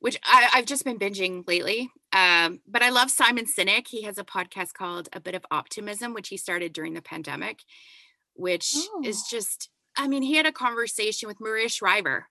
which 0.00 0.18
I, 0.24 0.48
have 0.52 0.64
just 0.64 0.84
been 0.84 0.98
binging 0.98 1.46
lately. 1.46 1.90
Um, 2.12 2.60
but 2.66 2.82
I 2.82 2.88
love 2.88 3.10
Simon 3.10 3.44
Sinek. 3.44 3.88
He 3.88 4.02
has 4.02 4.16
a 4.16 4.24
podcast 4.24 4.72
called 4.72 5.10
A 5.12 5.20
Bit 5.20 5.34
of 5.34 5.44
Optimism, 5.50 6.14
which 6.14 6.28
he 6.28 6.38
started 6.38 6.72
during 6.72 6.94
the 6.94 7.02
pandemic, 7.02 7.60
which 8.34 8.72
oh. 8.74 9.02
is 9.04 9.24
just, 9.30 9.68
I 9.96 10.08
mean, 10.08 10.22
he 10.22 10.36
had 10.36 10.46
a 10.46 10.52
conversation 10.52 11.28
with 11.28 11.40
Maria 11.40 11.68
Shriver, 11.68 12.28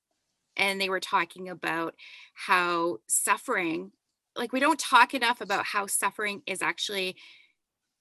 and 0.55 0.81
they 0.81 0.89
were 0.89 0.99
talking 0.99 1.49
about 1.49 1.93
how 2.33 2.97
suffering, 3.07 3.91
like, 4.35 4.51
we 4.51 4.59
don't 4.59 4.79
talk 4.79 5.13
enough 5.13 5.39
about 5.39 5.65
how 5.65 5.85
suffering 5.85 6.41
is 6.47 6.63
actually 6.63 7.15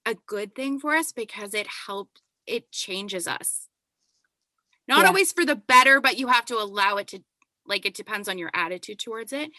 a 0.07 0.15
good 0.25 0.55
thing 0.55 0.79
for 0.79 0.95
us 0.95 1.11
because 1.11 1.53
it 1.53 1.67
helps 1.85 2.21
it 2.47 2.71
changes 2.71 3.27
us 3.27 3.67
not 4.87 5.01
yeah. 5.01 5.07
always 5.07 5.33
for 5.33 5.45
the 5.45 5.55
better 5.55 5.99
but 5.99 6.17
you 6.17 6.27
have 6.27 6.45
to 6.45 6.55
allow 6.55 6.95
it 6.95 7.07
to 7.07 7.19
like 7.67 7.85
it 7.85 7.93
depends 7.93 8.29
on 8.29 8.37
your 8.37 8.49
attitude 8.53 8.97
towards 8.97 9.33
it 9.33 9.51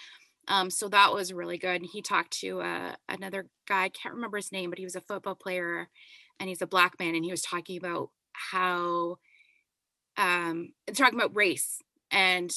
um, 0.48 0.70
so 0.70 0.88
that 0.88 1.12
was 1.12 1.34
really 1.34 1.58
good 1.58 1.82
and 1.82 1.90
he 1.92 2.00
talked 2.00 2.30
to 2.40 2.62
uh, 2.62 2.94
another 3.10 3.46
guy 3.68 3.84
i 3.84 3.88
can't 3.90 4.14
remember 4.14 4.38
his 4.38 4.50
name 4.50 4.70
but 4.70 4.78
he 4.78 4.86
was 4.86 4.96
a 4.96 5.02
football 5.02 5.34
player 5.34 5.88
and 6.40 6.48
he's 6.48 6.62
a 6.62 6.66
black 6.66 6.98
man 6.98 7.14
and 7.14 7.24
he 7.24 7.30
was 7.30 7.42
talking 7.42 7.76
about 7.76 8.08
how 8.32 9.16
um 10.16 10.72
talking 10.94 11.18
about 11.18 11.36
race 11.36 11.82
and 12.10 12.50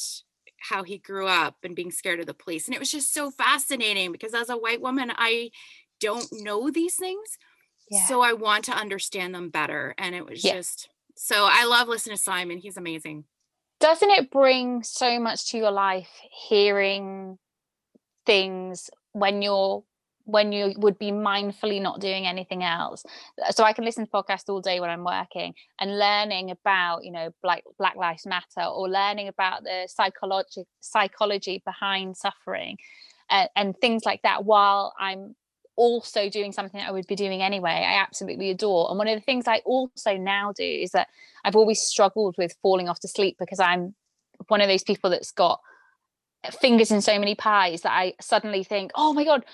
how 0.60 0.84
he 0.84 0.98
grew 0.98 1.28
up 1.28 1.58
and 1.64 1.76
being 1.76 1.92
scared 1.92 2.22
of 2.22 2.26
the 2.26 2.34
police 2.34 2.68
and 2.68 2.76
it 2.76 2.80
was 2.80 2.92
just 2.92 3.14
so 3.14 3.30
fascinating 3.32 4.14
because 4.14 4.34
as 4.34 4.50
a 4.50 4.56
white 4.56 4.80
woman 4.80 5.12
i 5.18 5.50
don't 6.00 6.28
know 6.32 6.70
these 6.70 6.96
things 6.96 7.38
yeah. 7.92 8.06
so 8.08 8.22
i 8.22 8.34
want 8.34 8.66
to 8.66 8.72
understand 8.72 9.36
them 9.36 9.50
better 9.50 9.94
and 9.98 10.16
it 10.16 10.26
was 10.26 10.44
yeah. 10.44 10.54
just 10.54 10.90
so 11.24 11.48
I 11.48 11.66
love 11.66 11.88
listening 11.88 12.18
to 12.18 12.22
Simon. 12.22 12.58
He's 12.58 12.78
amazing. 12.78 13.26
Doesn't 13.80 14.10
it 14.10 14.32
bring 14.32 14.82
so 14.82 15.20
much 15.20 15.52
to 15.52 15.58
your 15.58 15.70
life 15.70 16.10
hearing 16.48 17.38
things 18.26 18.90
when 19.12 19.44
you're 19.44 19.84
when 20.26 20.52
you 20.52 20.74
would 20.78 20.98
be 20.98 21.12
mindfully 21.12 21.82
not 21.82 22.00
doing 22.00 22.28
anything 22.28 22.64
else 22.64 23.04
so 23.50 23.64
i 23.64 23.74
can 23.74 23.84
listen 23.84 24.06
to 24.06 24.12
podcasts 24.12 24.48
all 24.48 24.62
day 24.62 24.80
when 24.80 24.92
i'm 24.92 25.04
working 25.04 25.52
and 25.80 25.98
learning 25.98 26.52
about 26.52 27.04
you 27.04 27.12
know 27.12 27.32
black 27.42 27.64
black 27.80 27.96
lives 27.96 28.28
matter 28.28 28.62
or 28.62 28.88
learning 28.88 29.28
about 29.28 29.64
the 29.64 29.88
psychology 29.88 30.64
psychology 30.80 31.64
behind 31.66 32.16
suffering 32.16 32.78
and, 33.32 33.50
and 33.56 33.76
things 33.82 34.06
like 34.06 34.22
that 34.22 34.46
while 34.46 34.94
i'm 35.00 35.36
also 35.76 36.30
doing 36.30 36.52
something 36.52 36.80
I 36.80 36.92
would 36.92 37.08
be 37.08 37.16
doing 37.16 37.42
anyway. 37.42 37.72
I 37.72 38.02
absolutely 38.02 38.50
adore. 38.50 38.90
And 38.90 38.98
one 38.98 39.08
of 39.08 39.18
the 39.18 39.24
things 39.24 39.48
I 39.48 39.62
also 39.66 40.18
now 40.18 40.54
do 40.56 40.64
is 40.64 40.92
that 40.92 41.08
I've 41.44 41.56
always 41.56 41.82
struggled 41.82 42.36
with 42.38 42.56
falling 42.62 42.90
off 42.90 43.00
to 43.02 43.08
sleep 43.08 43.38
because 43.40 43.60
I'm 43.60 43.96
one 44.48 44.62
of 44.62 44.68
those 44.68 44.84
people 44.84 45.10
that's 45.10 45.32
got 45.32 45.60
fingers 46.60 46.90
in 46.90 47.02
so 47.02 47.20
many 47.20 47.36
pies 47.36 47.82
that 47.82 47.92
I 47.92 48.14
suddenly 48.20 48.64
think, 48.64 48.92
oh 48.96 49.14
my 49.14 49.24
god, 49.24 49.46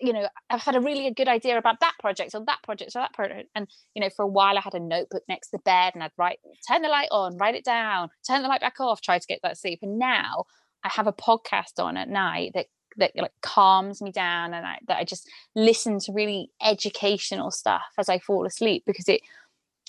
you 0.00 0.12
know, 0.12 0.28
I've 0.50 0.60
had 0.60 0.76
a 0.76 0.80
really 0.80 1.10
good 1.12 1.28
idea 1.28 1.56
about 1.56 1.80
that 1.80 1.94
project 1.98 2.34
or 2.34 2.44
that 2.44 2.62
project 2.62 2.94
or 2.94 3.00
that 3.00 3.14
project. 3.14 3.48
And 3.54 3.68
you 3.94 4.02
know, 4.02 4.10
for 4.10 4.22
a 4.22 4.28
while 4.28 4.58
I 4.58 4.60
had 4.60 4.74
a 4.74 4.80
notebook 4.80 5.22
next 5.28 5.48
to 5.48 5.56
the 5.56 5.62
bed 5.62 5.92
and 5.94 6.02
I'd 6.02 6.12
write, 6.18 6.38
turn 6.68 6.82
the 6.82 6.88
light 6.88 7.08
on, 7.10 7.38
write 7.38 7.54
it 7.54 7.64
down, 7.64 8.10
turn 8.26 8.42
the 8.42 8.48
light 8.48 8.60
back 8.60 8.80
off, 8.80 9.00
try 9.00 9.18
to 9.18 9.26
get 9.26 9.40
that 9.42 9.58
sleep. 9.58 9.80
And 9.82 9.98
now 9.98 10.44
I 10.84 10.90
have 10.90 11.06
a 11.06 11.12
podcast 11.12 11.78
on 11.78 11.96
at 11.96 12.08
night 12.08 12.52
that 12.54 12.66
that 12.96 13.12
like 13.16 13.32
calms 13.42 14.02
me 14.02 14.10
down 14.10 14.54
and 14.54 14.66
I, 14.66 14.78
that 14.88 14.98
I 14.98 15.04
just 15.04 15.28
listen 15.54 15.98
to 16.00 16.12
really 16.12 16.50
educational 16.62 17.50
stuff 17.50 17.82
as 17.98 18.08
I 18.08 18.18
fall 18.18 18.46
asleep 18.46 18.84
because 18.86 19.08
it 19.08 19.20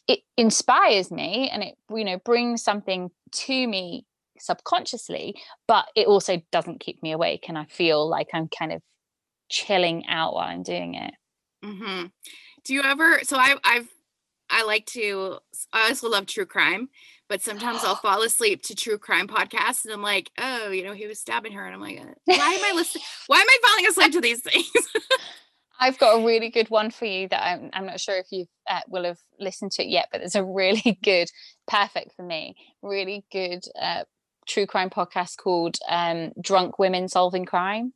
it 0.07 0.19
inspires 0.37 1.11
me 1.11 1.49
and 1.51 1.63
it 1.63 1.75
you 1.93 2.03
know 2.03 2.17
brings 2.17 2.63
something 2.63 3.11
to 3.31 3.67
me 3.67 4.05
subconsciously 4.39 5.35
but 5.67 5.85
it 5.95 6.07
also 6.07 6.41
doesn't 6.51 6.79
keep 6.79 7.01
me 7.03 7.11
awake 7.11 7.45
and 7.47 7.57
I 7.57 7.65
feel 7.65 8.07
like 8.07 8.29
I'm 8.33 8.47
kind 8.47 8.71
of 8.71 8.81
chilling 9.49 10.05
out 10.07 10.33
while 10.33 10.47
I'm 10.47 10.63
doing 10.63 10.95
it. 10.95 11.13
Mm-hmm. 11.63 12.07
Do 12.63 12.73
you 12.73 12.81
ever 12.83 13.19
so 13.23 13.37
I 13.37 13.55
I've 13.63 13.87
I 14.51 14.63
like 14.65 14.85
to 14.87 15.39
I 15.73 15.89
also 15.89 16.09
love 16.09 16.25
true 16.25 16.45
crime 16.45 16.89
but 17.31 17.41
sometimes 17.41 17.79
I'll 17.85 17.95
fall 17.95 18.21
asleep 18.23 18.61
to 18.63 18.75
true 18.75 18.97
crime 18.97 19.25
podcasts 19.25 19.85
and 19.85 19.93
I'm 19.93 20.01
like, 20.01 20.31
oh, 20.37 20.69
you 20.69 20.83
know, 20.83 20.91
he 20.91 21.07
was 21.07 21.17
stabbing 21.17 21.53
her. 21.53 21.65
And 21.65 21.73
I'm 21.73 21.81
like, 21.81 21.97
uh, 21.97 22.13
why 22.25 22.35
am 22.35 22.65
I 22.65 22.73
listening? 22.75 23.05
Why 23.27 23.37
am 23.37 23.47
I 23.47 23.57
falling 23.65 23.87
asleep 23.87 24.11
to 24.11 24.21
these 24.21 24.41
things? 24.41 24.69
I've 25.79 25.97
got 25.97 26.19
a 26.19 26.25
really 26.25 26.49
good 26.49 26.69
one 26.69 26.91
for 26.91 27.05
you 27.05 27.29
that 27.29 27.41
I'm, 27.41 27.69
I'm 27.73 27.85
not 27.85 28.01
sure 28.01 28.17
if 28.17 28.27
you 28.31 28.45
uh, 28.69 28.81
will 28.89 29.05
have 29.05 29.17
listened 29.39 29.71
to 29.73 29.83
it 29.83 29.87
yet, 29.87 30.09
but 30.11 30.21
it's 30.21 30.35
a 30.35 30.43
really 30.43 30.99
good, 31.03 31.31
perfect 31.67 32.13
for 32.15 32.23
me, 32.23 32.55
really 32.83 33.25
good 33.31 33.63
uh, 33.81 34.03
true 34.45 34.67
crime 34.67 34.89
podcast 34.89 35.37
called 35.37 35.77
um, 35.87 36.33
Drunk 36.39 36.77
Women 36.77 37.07
Solving 37.07 37.45
Crime. 37.45 37.93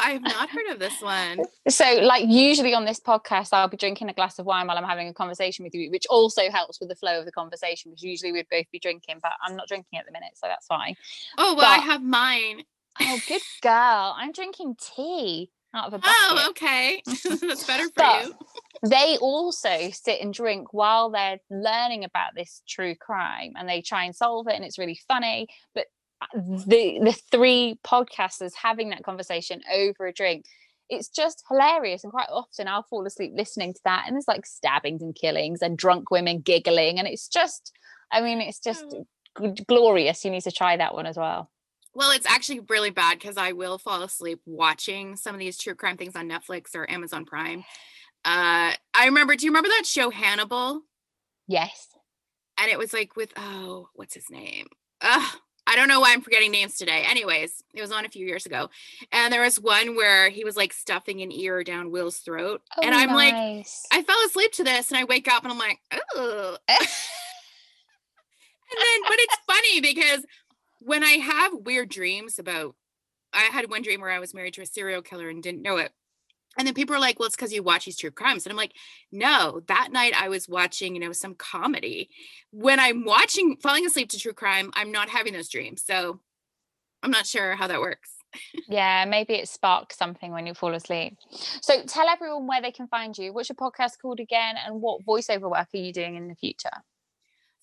I 0.00 0.10
have 0.12 0.22
not 0.22 0.48
heard 0.50 0.66
of 0.72 0.78
this 0.78 1.00
one. 1.02 1.40
So, 1.68 1.84
like, 2.02 2.24
usually 2.26 2.74
on 2.74 2.84
this 2.84 3.00
podcast, 3.00 3.48
I'll 3.52 3.68
be 3.68 3.76
drinking 3.76 4.08
a 4.08 4.12
glass 4.12 4.38
of 4.38 4.46
wine 4.46 4.66
while 4.66 4.76
I'm 4.78 4.84
having 4.84 5.08
a 5.08 5.14
conversation 5.14 5.64
with 5.64 5.74
you, 5.74 5.90
which 5.90 6.06
also 6.10 6.50
helps 6.50 6.80
with 6.80 6.88
the 6.88 6.94
flow 6.96 7.18
of 7.18 7.24
the 7.24 7.32
conversation 7.32 7.90
because 7.90 8.02
usually 8.02 8.32
we'd 8.32 8.46
both 8.50 8.70
be 8.70 8.78
drinking, 8.78 9.16
but 9.22 9.32
I'm 9.44 9.56
not 9.56 9.68
drinking 9.68 9.98
at 9.98 10.06
the 10.06 10.12
minute, 10.12 10.32
so 10.34 10.46
that's 10.46 10.66
fine. 10.66 10.96
Oh, 11.38 11.54
well, 11.54 11.70
I 11.70 11.78
have 11.78 12.02
mine. 12.02 12.62
Oh, 13.00 13.18
good 13.28 13.42
girl. 13.62 14.14
I'm 14.16 14.32
drinking 14.32 14.76
tea 14.78 15.50
out 15.74 15.86
of 15.86 15.94
a 15.94 15.98
bucket. 15.98 16.14
Oh, 16.14 16.46
okay. 16.50 17.02
that's 17.06 17.66
better 17.66 17.84
for 17.84 17.92
But 17.96 18.26
you. 18.26 18.34
they 18.90 19.16
also 19.20 19.88
sit 19.92 20.20
and 20.20 20.34
drink 20.34 20.72
while 20.74 21.10
they're 21.10 21.38
learning 21.50 22.04
about 22.04 22.34
this 22.34 22.62
true 22.68 22.94
crime 22.94 23.52
and 23.56 23.68
they 23.68 23.80
try 23.80 24.04
and 24.04 24.14
solve 24.14 24.48
it 24.48 24.54
and 24.54 24.64
it's 24.64 24.78
really 24.78 25.00
funny 25.08 25.48
but 25.74 25.86
the 26.34 26.98
the 27.02 27.12
three 27.30 27.78
podcasters 27.84 28.52
having 28.54 28.90
that 28.90 29.04
conversation 29.04 29.60
over 29.74 30.06
a 30.06 30.12
drink 30.12 30.44
it's 30.88 31.08
just 31.08 31.44
hilarious 31.48 32.04
and 32.04 32.12
quite 32.12 32.28
often 32.30 32.68
I'll 32.68 32.82
fall 32.82 33.06
asleep 33.06 33.32
listening 33.34 33.72
to 33.72 33.80
that 33.84 34.04
and 34.06 34.14
there's 34.14 34.28
like 34.28 34.44
stabbings 34.44 35.00
and 35.02 35.14
killings 35.14 35.62
and 35.62 35.78
drunk 35.78 36.10
women 36.10 36.40
giggling 36.40 36.98
and 36.98 37.08
it's 37.08 37.28
just 37.28 37.72
I 38.10 38.20
mean 38.20 38.40
it's 38.40 38.60
just 38.60 38.84
Oh. 39.40 39.54
glorious 39.66 40.24
you 40.24 40.30
need 40.30 40.42
to 40.42 40.52
try 40.52 40.76
that 40.76 40.94
one 40.94 41.06
as 41.06 41.16
well 41.16 41.50
Well, 41.94 42.10
it's 42.10 42.26
actually 42.26 42.60
really 42.68 42.90
bad 42.90 43.18
because 43.18 43.36
I 43.38 43.52
will 43.52 43.78
fall 43.78 44.02
asleep 44.02 44.40
watching 44.44 45.16
some 45.16 45.34
of 45.34 45.38
these 45.38 45.56
true 45.56 45.74
crime 45.74 45.96
things 45.96 46.16
on 46.16 46.28
Netflix 46.28 46.74
or 46.74 46.90
Amazon 46.90 47.24
Prime. 47.24 47.64
Uh, 48.24 48.72
I 48.94 49.06
remember, 49.06 49.34
do 49.36 49.44
you 49.46 49.50
remember 49.50 49.68
that 49.70 49.86
show 49.86 50.10
Hannibal? 50.10 50.82
yes 51.48 51.88
And 52.58 52.70
it 52.70 52.78
was 52.78 52.92
like 52.92 53.16
with, 53.16 53.32
oh, 53.36 53.88
what's 53.94 54.14
his 54.14 54.30
name? 54.30 54.66
Ugh, 55.00 55.36
I 55.66 55.76
don't 55.76 55.88
know 55.88 56.00
why 56.00 56.12
I'm 56.12 56.22
forgetting 56.22 56.50
names 56.50 56.76
today. 56.76 57.04
Anyways, 57.08 57.62
it 57.72 57.80
was 57.80 57.92
on 57.92 58.04
a 58.04 58.08
few 58.08 58.26
years 58.26 58.46
ago. 58.46 58.68
And 59.12 59.32
there 59.32 59.42
was 59.42 59.60
one 59.60 59.94
where 59.94 60.28
he 60.28 60.44
was 60.44 60.56
like 60.56 60.72
stuffing 60.72 61.20
an 61.22 61.30
ear 61.30 61.62
down 61.62 61.90
Will's 61.90 62.18
throat. 62.18 62.62
Oh, 62.76 62.82
and 62.82 62.94
Oh, 62.94 62.98
I'm 62.98 63.14
like. 63.14 63.34
I 63.92 64.02
fell 64.02 64.18
asleep 64.26 64.52
to 64.52 64.64
this 64.64 64.90
and 64.90 64.98
I 64.98 65.04
wake 65.04 65.28
up 65.28 65.44
and 65.44 65.52
I'm 65.52 65.58
like, 65.58 65.78
oh. 66.16 66.56
and 66.68 66.78
then, 66.78 66.88
but 69.04 69.16
it's 69.18 69.36
funny 69.46 69.80
because 69.80 70.26
when 70.80 71.04
I 71.04 71.12
have 71.12 71.52
weird 71.54 71.88
dreams 71.88 72.38
about, 72.38 72.74
I 73.32 73.42
had 73.42 73.70
one 73.70 73.82
dream 73.82 74.00
where 74.00 74.10
I 74.10 74.18
was 74.18 74.34
married 74.34 74.54
to 74.54 74.62
a 74.62 74.66
serial 74.66 75.00
killer 75.00 75.28
and 75.28 75.42
didn't 75.42 75.62
know 75.62 75.76
it. 75.76 75.92
And 76.58 76.66
then 76.66 76.74
people 76.74 76.94
are 76.94 77.00
like, 77.00 77.18
well, 77.18 77.26
it's 77.26 77.36
because 77.36 77.52
you 77.52 77.62
watch 77.62 77.86
these 77.86 77.96
true 77.96 78.10
crimes. 78.10 78.44
And 78.44 78.50
I'm 78.50 78.56
like, 78.56 78.74
no, 79.10 79.62
that 79.68 79.88
night 79.90 80.12
I 80.20 80.28
was 80.28 80.48
watching, 80.48 80.94
you 80.94 81.00
know, 81.00 81.12
some 81.12 81.34
comedy. 81.34 82.10
When 82.50 82.78
I'm 82.78 83.04
watching, 83.04 83.56
falling 83.56 83.86
asleep 83.86 84.10
to 84.10 84.18
true 84.18 84.34
crime, 84.34 84.70
I'm 84.74 84.92
not 84.92 85.08
having 85.08 85.32
those 85.32 85.48
dreams. 85.48 85.82
So 85.84 86.20
I'm 87.02 87.10
not 87.10 87.26
sure 87.26 87.56
how 87.56 87.66
that 87.68 87.80
works. 87.80 88.10
Yeah, 88.68 89.04
maybe 89.06 89.34
it 89.34 89.48
sparks 89.48 89.96
something 89.96 90.32
when 90.32 90.46
you 90.46 90.54
fall 90.54 90.74
asleep. 90.74 91.16
So 91.60 91.82
tell 91.84 92.08
everyone 92.08 92.46
where 92.46 92.62
they 92.62 92.70
can 92.70 92.88
find 92.88 93.16
you. 93.16 93.32
What's 93.32 93.48
your 93.48 93.56
podcast 93.56 93.98
called 94.00 94.20
again? 94.20 94.56
And 94.64 94.80
what 94.80 95.04
voiceover 95.04 95.50
work 95.50 95.68
are 95.74 95.78
you 95.78 95.92
doing 95.92 96.16
in 96.16 96.28
the 96.28 96.34
future? 96.34 96.70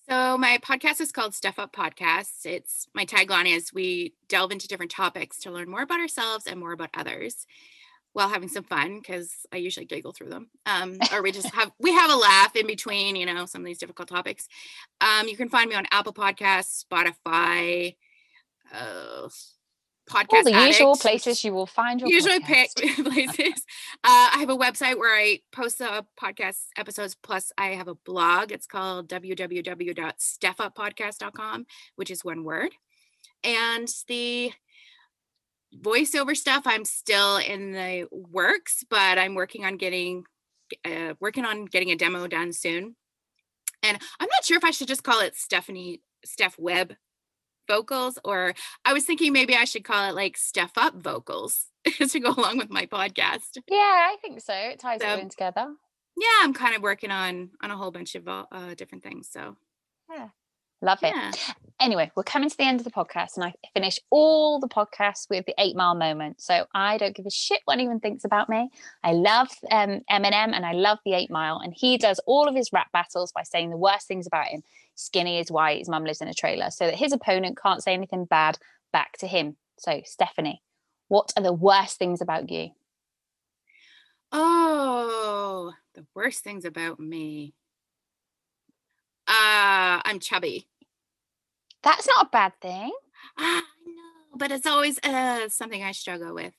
So 0.08 0.36
my 0.36 0.58
podcast 0.58 1.00
is 1.00 1.12
called 1.12 1.34
Steph 1.34 1.58
Up 1.58 1.72
Podcasts. 1.72 2.44
It's 2.44 2.88
my 2.94 3.04
tagline 3.04 3.46
is 3.46 3.72
we 3.72 4.14
delve 4.28 4.50
into 4.50 4.66
different 4.66 4.90
topics 4.90 5.38
to 5.40 5.50
learn 5.50 5.70
more 5.70 5.82
about 5.82 6.00
ourselves 6.00 6.46
and 6.46 6.58
more 6.58 6.72
about 6.72 6.90
others 6.94 7.46
while 8.12 8.28
having 8.28 8.48
some 8.48 8.64
fun 8.64 8.98
because 8.98 9.32
I 9.52 9.58
usually 9.58 9.86
giggle 9.86 10.12
through 10.12 10.30
them. 10.30 10.50
Um, 10.66 10.98
or 11.12 11.22
we 11.22 11.32
just 11.32 11.50
have 11.54 11.70
we 11.78 11.92
have 11.92 12.10
a 12.10 12.16
laugh 12.16 12.56
in 12.56 12.66
between, 12.66 13.16
you 13.16 13.26
know, 13.26 13.46
some 13.46 13.62
of 13.62 13.66
these 13.66 13.78
difficult 13.78 14.08
topics. 14.08 14.48
Um, 15.00 15.28
you 15.28 15.36
can 15.36 15.48
find 15.48 15.68
me 15.68 15.76
on 15.76 15.86
Apple 15.90 16.12
Podcasts, 16.12 16.84
Spotify, 16.84 17.96
uh, 18.72 19.28
podcast 20.10 20.32
All 20.32 20.44
the 20.44 20.66
usual 20.66 20.96
places 20.96 21.44
you 21.44 21.54
will 21.54 21.66
find 21.66 22.00
your 22.00 22.10
usually 22.10 22.40
podcast. 22.40 23.04
places. 23.10 23.64
Uh, 24.02 24.30
I 24.34 24.38
have 24.38 24.50
a 24.50 24.56
website 24.56 24.98
where 24.98 25.16
I 25.16 25.38
post 25.52 25.78
the 25.78 26.04
podcast 26.20 26.64
episodes. 26.76 27.16
Plus, 27.22 27.52
I 27.56 27.68
have 27.68 27.86
a 27.88 27.94
blog. 27.94 28.52
It's 28.52 28.66
called 28.66 29.08
www.stephuppodcast.com, 29.08 31.66
which 31.96 32.10
is 32.10 32.22
one 32.24 32.44
word. 32.44 32.74
And 33.44 33.88
the 34.08 34.52
voiceover 35.76 36.36
stuff, 36.36 36.64
I'm 36.66 36.84
still 36.84 37.36
in 37.36 37.72
the 37.72 38.08
works, 38.10 38.84
but 38.88 39.18
I'm 39.18 39.34
working 39.34 39.64
on 39.64 39.76
getting 39.76 40.24
uh, 40.84 41.14
working 41.20 41.44
on 41.44 41.64
getting 41.64 41.90
a 41.90 41.96
demo 41.96 42.26
done 42.26 42.52
soon. 42.52 42.96
And 43.82 43.98
I'm 44.20 44.28
not 44.30 44.44
sure 44.44 44.56
if 44.56 44.64
I 44.64 44.70
should 44.70 44.88
just 44.88 45.04
call 45.04 45.20
it 45.20 45.36
Stephanie 45.36 46.02
Steph 46.24 46.58
Webb 46.58 46.94
vocals 47.68 48.18
or 48.24 48.54
I 48.84 48.92
was 48.92 49.04
thinking 49.04 49.32
maybe 49.32 49.54
I 49.54 49.64
should 49.64 49.84
call 49.84 50.08
it 50.08 50.14
like 50.14 50.36
Steph 50.36 50.76
Up 50.76 50.94
vocals 50.94 51.66
to 51.98 52.20
go 52.20 52.30
along 52.32 52.58
with 52.58 52.70
my 52.70 52.86
podcast. 52.86 53.58
Yeah, 53.68 53.76
I 53.76 54.16
think 54.20 54.40
so. 54.40 54.52
It 54.54 54.80
ties 54.80 55.00
it 55.00 55.08
all 55.08 55.18
in 55.18 55.28
together. 55.28 55.72
Yeah, 56.16 56.26
I'm 56.42 56.52
kind 56.52 56.74
of 56.74 56.82
working 56.82 57.10
on 57.10 57.50
on 57.62 57.70
a 57.70 57.76
whole 57.76 57.90
bunch 57.90 58.14
of 58.14 58.28
uh, 58.28 58.74
different 58.76 59.04
things. 59.04 59.28
So 59.30 59.56
Love 60.82 61.00
it. 61.02 61.54
Anyway, 61.80 62.10
we're 62.14 62.22
coming 62.22 62.50
to 62.50 62.56
the 62.56 62.64
end 62.64 62.80
of 62.80 62.84
the 62.84 62.90
podcast, 62.90 63.36
and 63.36 63.44
I 63.44 63.54
finish 63.72 63.98
all 64.10 64.60
the 64.60 64.68
podcasts 64.68 65.28
with 65.30 65.46
the 65.46 65.54
eight 65.58 65.76
mile 65.76 65.94
moment. 65.94 66.40
So 66.40 66.66
I 66.74 66.98
don't 66.98 67.14
give 67.14 67.24
a 67.24 67.30
shit 67.30 67.60
what 67.64 67.74
anyone 67.74 68.00
thinks 68.00 68.24
about 68.24 68.50
me. 68.50 68.70
I 69.02 69.12
love 69.12 69.48
um, 69.70 70.02
Eminem 70.10 70.52
and 70.54 70.66
I 70.66 70.72
love 70.72 70.98
the 71.04 71.14
eight 71.14 71.30
mile, 71.30 71.58
and 71.58 71.72
he 71.74 71.96
does 71.96 72.20
all 72.26 72.48
of 72.48 72.54
his 72.54 72.70
rap 72.72 72.92
battles 72.92 73.32
by 73.32 73.42
saying 73.44 73.70
the 73.70 73.78
worst 73.78 74.06
things 74.08 74.26
about 74.26 74.46
him. 74.46 74.62
Skinny 74.94 75.38
is 75.38 75.50
white, 75.50 75.78
his 75.78 75.88
mum 75.88 76.04
lives 76.04 76.20
in 76.20 76.28
a 76.28 76.34
trailer, 76.34 76.70
so 76.70 76.86
that 76.86 76.96
his 76.96 77.12
opponent 77.12 77.58
can't 77.60 77.82
say 77.82 77.94
anything 77.94 78.26
bad 78.26 78.58
back 78.92 79.16
to 79.18 79.26
him. 79.26 79.56
So, 79.78 80.02
Stephanie, 80.04 80.62
what 81.08 81.32
are 81.36 81.42
the 81.42 81.52
worst 81.52 81.98
things 81.98 82.20
about 82.20 82.50
you? 82.50 82.70
Oh, 84.32 85.72
the 85.94 86.06
worst 86.14 86.44
things 86.44 86.64
about 86.64 87.00
me. 87.00 87.54
Uh, 89.26 90.00
I'm 90.04 90.20
chubby. 90.20 90.66
That's 91.82 92.06
not 92.06 92.26
a 92.26 92.30
bad 92.30 92.52
thing. 92.60 92.92
I 93.38 93.62
know, 93.86 94.36
but 94.36 94.52
it's 94.52 94.66
always 94.66 94.98
uh, 95.02 95.48
something 95.48 95.82
I 95.82 95.92
struggle 95.92 96.34
with. 96.34 96.54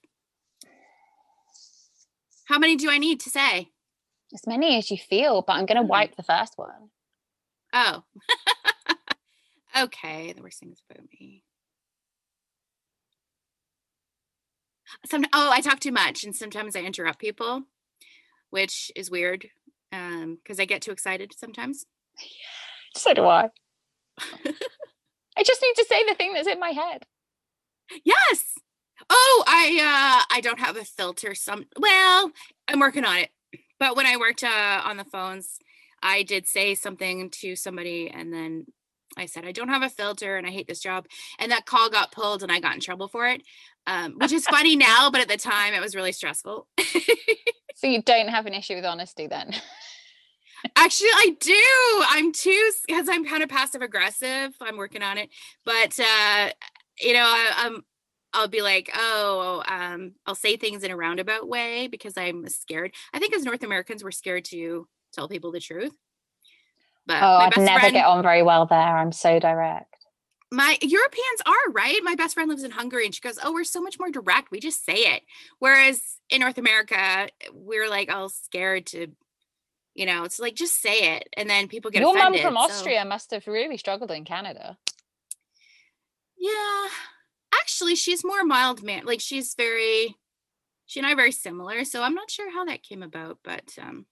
How 2.46 2.58
many 2.60 2.76
do 2.76 2.90
I 2.90 2.98
need 2.98 3.20
to 3.22 3.30
say? 3.30 3.70
As 4.34 4.48
many 4.48 4.78
as 4.78 4.90
you 4.92 4.98
feel, 4.98 5.42
but 5.42 5.54
I'm 5.54 5.66
going 5.66 5.78
to 5.78 5.84
Hmm. 5.84 5.90
wipe 5.90 6.16
the 6.16 6.24
first 6.24 6.54
one. 6.58 6.90
Oh, 7.74 8.04
okay. 9.78 10.34
The 10.34 10.42
worst 10.42 10.60
thing 10.60 10.72
is 10.72 10.82
about 10.90 11.06
me. 11.20 11.44
Some 15.06 15.24
oh, 15.34 15.50
I 15.52 15.62
talk 15.62 15.80
too 15.80 15.92
much, 15.92 16.24
and 16.24 16.36
sometimes 16.36 16.76
I 16.76 16.82
interrupt 16.82 17.20
people, 17.20 17.64
which 18.50 18.92
is 18.96 19.10
weird 19.12 19.48
um 19.94 20.38
because 20.44 20.60
I 20.60 20.66
get 20.66 20.82
too 20.82 20.92
excited 20.92 21.34
sometimes. 21.38 21.86
So 22.94 23.14
do 23.14 23.26
I. 23.26 23.48
I 25.42 25.44
just 25.44 25.62
need 25.64 25.74
to 25.78 25.86
say 25.90 26.04
the 26.08 26.14
thing 26.14 26.34
that's 26.34 26.48
in 26.48 26.60
my 26.60 26.70
head. 26.70 27.04
Yes. 28.06 28.44
Oh, 29.10 29.44
I 29.48 30.22
uh 30.30 30.36
I 30.36 30.40
don't 30.40 30.60
have 30.60 30.78
a 30.78 30.86
filter. 30.86 31.34
Some 31.34 31.66
well, 31.80 32.32
I'm 32.68 32.80
working 32.80 33.06
on 33.06 33.18
it. 33.18 33.30
But 33.80 33.96
when 33.96 34.06
I 34.06 34.18
worked 34.18 34.44
uh, 34.44 34.82
on 34.86 34.98
the 34.98 35.04
phones, 35.04 35.58
I 36.04 36.22
did 36.22 36.46
say 36.48 36.76
something 36.76 37.32
to 37.42 37.56
somebody, 37.56 38.12
and 38.14 38.32
then 38.32 38.68
I 39.18 39.26
said 39.26 39.44
I 39.44 39.52
don't 39.52 39.70
have 39.70 39.82
a 39.82 39.90
filter, 39.90 40.38
and 40.38 40.46
I 40.46 40.52
hate 40.52 40.68
this 40.68 40.80
job. 40.80 41.08
And 41.40 41.52
that 41.52 41.66
call 41.66 41.90
got 41.90 42.12
pulled, 42.12 42.44
and 42.44 42.52
I 42.52 42.60
got 42.60 42.76
in 42.76 42.80
trouble 42.80 43.08
for 43.08 43.26
it, 43.28 43.42
um, 43.88 44.20
which 44.20 44.32
is 44.32 44.46
funny 44.46 44.76
now, 44.92 45.10
but 45.10 45.22
at 45.22 45.28
the 45.28 45.38
time 45.38 45.74
it 45.74 45.82
was 45.82 45.96
really 45.96 46.12
stressful. 46.12 46.68
So 47.82 47.88
you 47.88 48.04
don't 48.04 48.28
have 48.28 48.46
an 48.46 48.54
issue 48.54 48.76
with 48.76 48.86
honesty 48.86 49.26
then? 49.26 49.56
Actually, 50.76 51.10
I 51.14 51.38
do. 51.40 52.06
I'm 52.10 52.32
too 52.32 52.72
because 52.88 53.08
I'm 53.10 53.26
kind 53.26 53.44
of 53.44 53.50
passive 53.50 53.82
aggressive. 53.82 54.54
I'm 54.62 54.78
working 54.78 55.02
on 55.04 55.18
it, 55.18 55.30
but 55.66 56.00
uh, 56.00 56.50
you 57.00 57.14
know, 57.14 57.24
I, 57.26 57.66
am 57.66 57.84
I'll 58.34 58.48
be 58.48 58.62
like, 58.62 58.90
oh, 58.96 59.64
um, 59.68 60.14
I'll 60.26 60.36
say 60.36 60.56
things 60.58 60.84
in 60.84 60.92
a 60.92 60.96
roundabout 60.96 61.48
way 61.48 61.88
because 61.88 62.14
I'm 62.18 62.48
scared. 62.48 62.94
I 63.14 63.20
think 63.20 63.34
as 63.34 63.44
North 63.44 63.64
Americans, 63.64 64.04
we're 64.04 64.12
scared 64.12 64.46
to 64.46 64.88
tell 65.14 65.28
people 65.28 65.52
the 65.52 65.60
truth. 65.60 65.96
But 67.06 67.24
Oh, 67.24 67.38
I'd 67.38 67.58
never 67.58 67.80
friend, 67.80 67.94
get 67.94 68.06
on 68.06 68.22
very 68.22 68.44
well 68.44 68.66
there. 68.66 68.80
I'm 68.80 69.12
so 69.12 69.40
direct. 69.40 69.96
my 70.52 70.78
Europeans 70.82 71.42
are 71.46 71.72
right. 71.72 72.00
My 72.04 72.16
best 72.16 72.36
friend 72.36 72.50
lives 72.50 72.64
in 72.64 72.72
Hungary, 72.72 73.06
and 73.06 73.14
she 73.16 73.22
goes, 73.22 73.40
"Oh, 73.44 73.52
we're 73.52 73.64
so 73.64 73.82
much 73.82 73.98
more 74.00 74.12
direct. 74.12 74.52
We 74.52 74.60
just 74.60 74.86
say 74.86 74.94
it." 74.96 75.24
Whereas 75.60 76.02
in 76.30 76.42
North 76.42 76.58
America, 76.58 77.28
we're 77.52 77.90
like 77.90 78.12
all 78.12 78.30
scared 78.30 78.86
to. 78.88 79.08
You 79.94 80.06
know, 80.06 80.24
it's 80.24 80.40
like 80.40 80.56
just 80.56 80.82
say 80.82 81.16
it, 81.16 81.28
and 81.36 81.50
then 81.50 81.68
people 81.68 81.92
get 81.92 82.02
Your 82.02 82.14
mum 82.14 82.34
offended. 82.34 82.42
from 82.42 82.54
so- 82.56 82.62
Austria 82.62 83.06
must 83.06 83.32
have 83.32 83.48
really 83.48 83.78
struggled 83.78 84.12
in 84.12 84.26
Canada. 84.26 84.78
Yeah. 86.38 86.88
Actually, 87.54 87.96
she's 87.96 88.24
more 88.24 88.44
mild 88.44 88.82
man. 88.82 89.06
Like 89.06 89.22
she's 89.22 89.54
very 89.54 90.16
she 90.86 91.00
and 91.00 91.08
I 91.08 91.14
are 91.14 91.16
very 91.16 91.32
similar. 91.32 91.86
So 91.86 92.02
I'm 92.04 92.16
not 92.16 92.32
sure 92.32 92.52
how 92.52 92.66
that 92.66 92.84
came 92.84 93.04
about, 93.04 93.40
but 93.44 93.76
um 93.82 94.06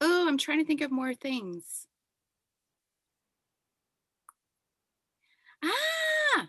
oh, 0.00 0.28
I'm 0.28 0.38
trying 0.38 0.60
to 0.60 0.64
think 0.64 0.80
of 0.80 0.90
more 0.90 1.14
things. 1.14 1.86
Ah, 5.64 6.48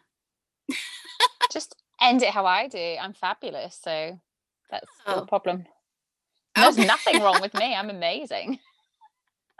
Just 1.52 1.76
end 2.00 2.22
it 2.22 2.30
how 2.30 2.46
I 2.46 2.68
do. 2.68 2.96
I'm 3.02 3.14
fabulous. 3.14 3.80
So 3.82 4.20
that's 4.70 4.88
oh. 5.08 5.16
no 5.16 5.26
problem. 5.26 5.66
There's 6.62 6.78
nothing 6.78 7.22
wrong 7.22 7.41
with 7.41 7.54
me. 7.54 7.76
I'm 7.76 7.89
amazing. 7.89 8.60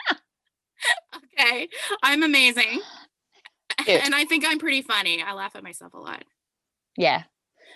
okay. 1.16 1.68
I'm 2.04 2.24
amazing. 2.24 2.82
Good. 3.86 4.02
And 4.04 4.14
I 4.16 4.26
think 4.26 4.46
I'm 4.48 4.60
pretty 4.60 4.82
funny. 4.82 5.22
I 5.22 5.34
laugh 5.34 5.56
at 5.56 5.64
myself 5.64 5.94
a 5.94 5.98
lot. 5.98 6.24
Yeah. 6.98 7.24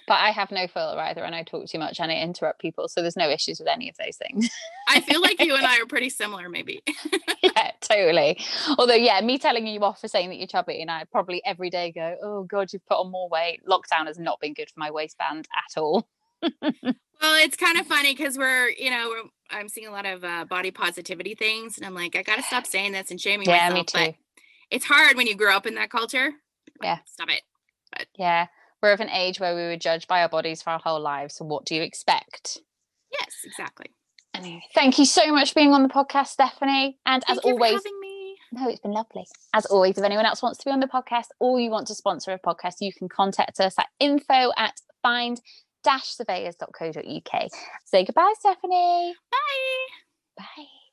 But 0.05 0.15
I 0.15 0.31
have 0.31 0.51
no 0.51 0.67
filter 0.67 0.99
either 0.99 1.23
and 1.23 1.33
I 1.33 1.43
talk 1.43 1.65
too 1.67 1.79
much 1.79 1.99
and 1.99 2.11
I 2.11 2.15
interrupt 2.15 2.59
people. 2.59 2.89
So 2.89 3.01
there's 3.01 3.15
no 3.15 3.29
issues 3.29 3.59
with 3.59 3.69
any 3.69 3.89
of 3.89 3.95
those 3.95 4.17
things. 4.17 4.49
I 4.89 4.99
feel 4.99 5.21
like 5.21 5.39
you 5.39 5.55
and 5.55 5.65
I 5.65 5.79
are 5.79 5.85
pretty 5.85 6.09
similar, 6.09 6.49
maybe. 6.49 6.83
yeah, 7.41 7.71
totally. 7.79 8.37
Although, 8.77 8.95
yeah, 8.95 9.21
me 9.21 9.37
telling 9.37 9.65
you 9.65 9.79
off 9.81 10.01
for 10.01 10.09
saying 10.09 10.29
that 10.29 10.37
you're 10.37 10.47
chubby 10.47 10.81
and 10.81 10.91
I 10.91 11.05
probably 11.09 11.41
every 11.45 11.69
day 11.69 11.91
go, 11.93 12.17
oh 12.21 12.43
God, 12.43 12.73
you've 12.73 12.85
put 12.85 12.97
on 12.99 13.11
more 13.11 13.29
weight. 13.29 13.61
Lockdown 13.65 14.07
has 14.07 14.19
not 14.19 14.41
been 14.41 14.53
good 14.53 14.69
for 14.69 14.79
my 14.79 14.91
waistband 14.91 15.47
at 15.55 15.79
all. 15.79 16.05
well, 16.61 17.43
it's 17.43 17.55
kind 17.55 17.79
of 17.79 17.87
funny 17.87 18.13
because 18.13 18.37
we're, 18.37 18.69
you 18.69 18.89
know, 18.89 19.09
we're, 19.09 19.57
I'm 19.57 19.69
seeing 19.69 19.87
a 19.87 19.91
lot 19.91 20.05
of 20.05 20.23
uh, 20.23 20.45
body 20.45 20.71
positivity 20.71 21.35
things, 21.35 21.77
and 21.77 21.85
I'm 21.85 21.93
like, 21.93 22.15
I 22.15 22.23
gotta 22.23 22.43
stop 22.43 22.65
saying 22.65 22.91
this 22.91 23.11
and 23.11 23.19
shaming 23.19 23.47
yeah, 23.47 23.69
myself. 23.69 23.73
Me 23.73 23.83
too. 23.83 23.97
But 23.97 24.15
it's 24.71 24.85
hard 24.85 25.17
when 25.17 25.27
you 25.27 25.35
grow 25.35 25.55
up 25.55 25.65
in 25.65 25.75
that 25.75 25.89
culture. 25.89 26.31
Yeah, 26.81 26.99
stop 27.05 27.29
it. 27.29 27.43
But 27.91 28.07
yeah, 28.17 28.47
we're 28.81 28.91
of 28.91 28.99
an 28.99 29.09
age 29.09 29.39
where 29.39 29.55
we 29.55 29.61
were 29.61 29.77
judged 29.77 30.07
by 30.07 30.21
our 30.21 30.29
bodies 30.29 30.61
for 30.61 30.71
our 30.71 30.79
whole 30.79 30.99
lives. 30.99 31.35
So 31.35 31.45
what 31.45 31.65
do 31.65 31.75
you 31.75 31.81
expect? 31.81 32.59
Yes, 33.11 33.29
exactly. 33.45 33.87
Anyway, 34.33 34.63
thank 34.73 34.97
you 34.97 35.05
so 35.05 35.31
much 35.31 35.49
for 35.49 35.55
being 35.55 35.73
on 35.73 35.83
the 35.83 35.89
podcast, 35.89 36.27
Stephanie. 36.27 36.97
And 37.05 37.23
thank 37.23 37.37
as 37.37 37.45
always, 37.45 37.81
no, 38.51 38.69
it's 38.69 38.79
been 38.79 38.91
lovely. 38.91 39.25
As 39.53 39.65
always, 39.67 39.97
if 39.97 40.03
anyone 40.03 40.25
else 40.25 40.41
wants 40.41 40.59
to 40.59 40.65
be 40.65 40.71
on 40.71 40.79
the 40.79 40.87
podcast 40.87 41.27
or 41.39 41.59
you 41.59 41.69
want 41.69 41.87
to 41.87 41.95
sponsor 41.95 42.31
a 42.31 42.39
podcast, 42.39 42.75
you 42.81 42.91
can 42.91 43.09
contact 43.09 43.59
us 43.59 43.75
at 43.77 43.87
info 43.99 44.51
at 44.57 44.73
find 45.01 45.39
surveyors.co.uk. 46.13 47.51
Say 47.85 48.05
goodbye, 48.05 48.33
Stephanie. 48.39 49.15
Bye. 49.31 50.43
Bye. 50.57 50.73